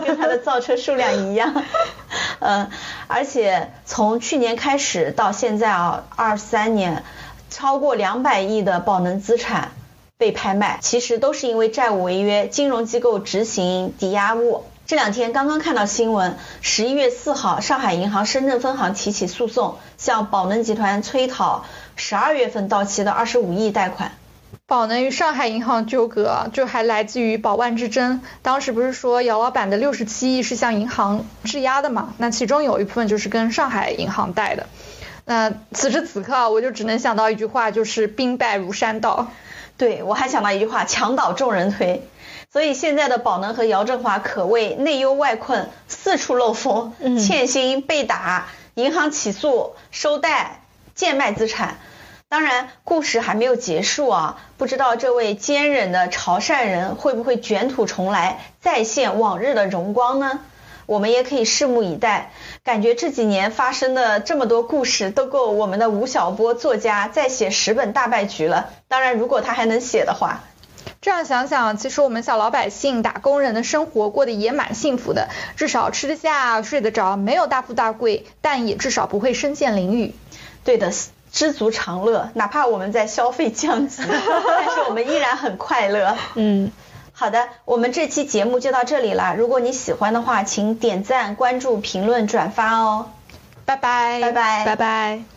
[0.05, 1.63] 跟它的造车数量一样。
[2.39, 2.69] 嗯，
[3.07, 7.03] 而且从去年开始到现在啊，二三年，
[7.49, 9.71] 超过两百亿的宝能资产。
[10.17, 14.65] 被拍卖，其实都是因为债务违约，金融机构执行抵押物。
[14.85, 21.63] 这两天刚刚看到新闻，十一月四号，上海银行深圳分行提起诉讼，向宝能集团催讨
[21.95, 24.11] 十二月份到期的二十五亿贷款。
[24.69, 28.21] 宝能与上海银行纠葛，就还来自于宝万之争。
[28.43, 32.13] 当时不是说姚老板的六十七亿是向银行质押的嘛？
[32.19, 34.67] 那其中有一部分就是跟上海银行贷的。
[35.25, 39.31] 那此时此刻，我就只能想到一句话，就是兵败如山倒。
[39.75, 42.07] 对，我还想到一句话，墙倒众人推。
[42.53, 48.45] 所以现在的宝能和姚振华可谓内忧外困，四处漏风，欠薪被打，
[48.75, 50.61] 银行起诉收贷，
[50.93, 51.79] 贱卖资产。
[52.29, 60.39] 当然，故事还没有结束啊，不知道这位坚忍的潮汕人会不会卷土重来，再现往日的荣光呢？
[60.85, 62.31] 我们也可以拭目以待。
[62.63, 68.69] 感觉这几年发生的这么多故事，都够我们的吴晓波作家再写十本大败局了。
[68.87, 70.41] 当然，如果他还能写的话。
[71.01, 80.13] 这样想想，其实我们小老百姓、打工人的生活过得也蛮幸福的，至少吃得下、睡得着，没有大富大贵，但也至少不会身陷囹圄。
[80.63, 80.91] 对的，
[81.31, 86.17] 知足常乐，哪怕我们在消费降级， 但是我们依然很快乐。
[86.35, 86.71] 嗯。
[87.11, 89.35] 好的，我们这期节目就到这里了。
[89.35, 93.09] 如果你喜欢的话，请点赞、关注、评论、转发哦。
[93.65, 95.23] 拜拜，拜拜，拜拜。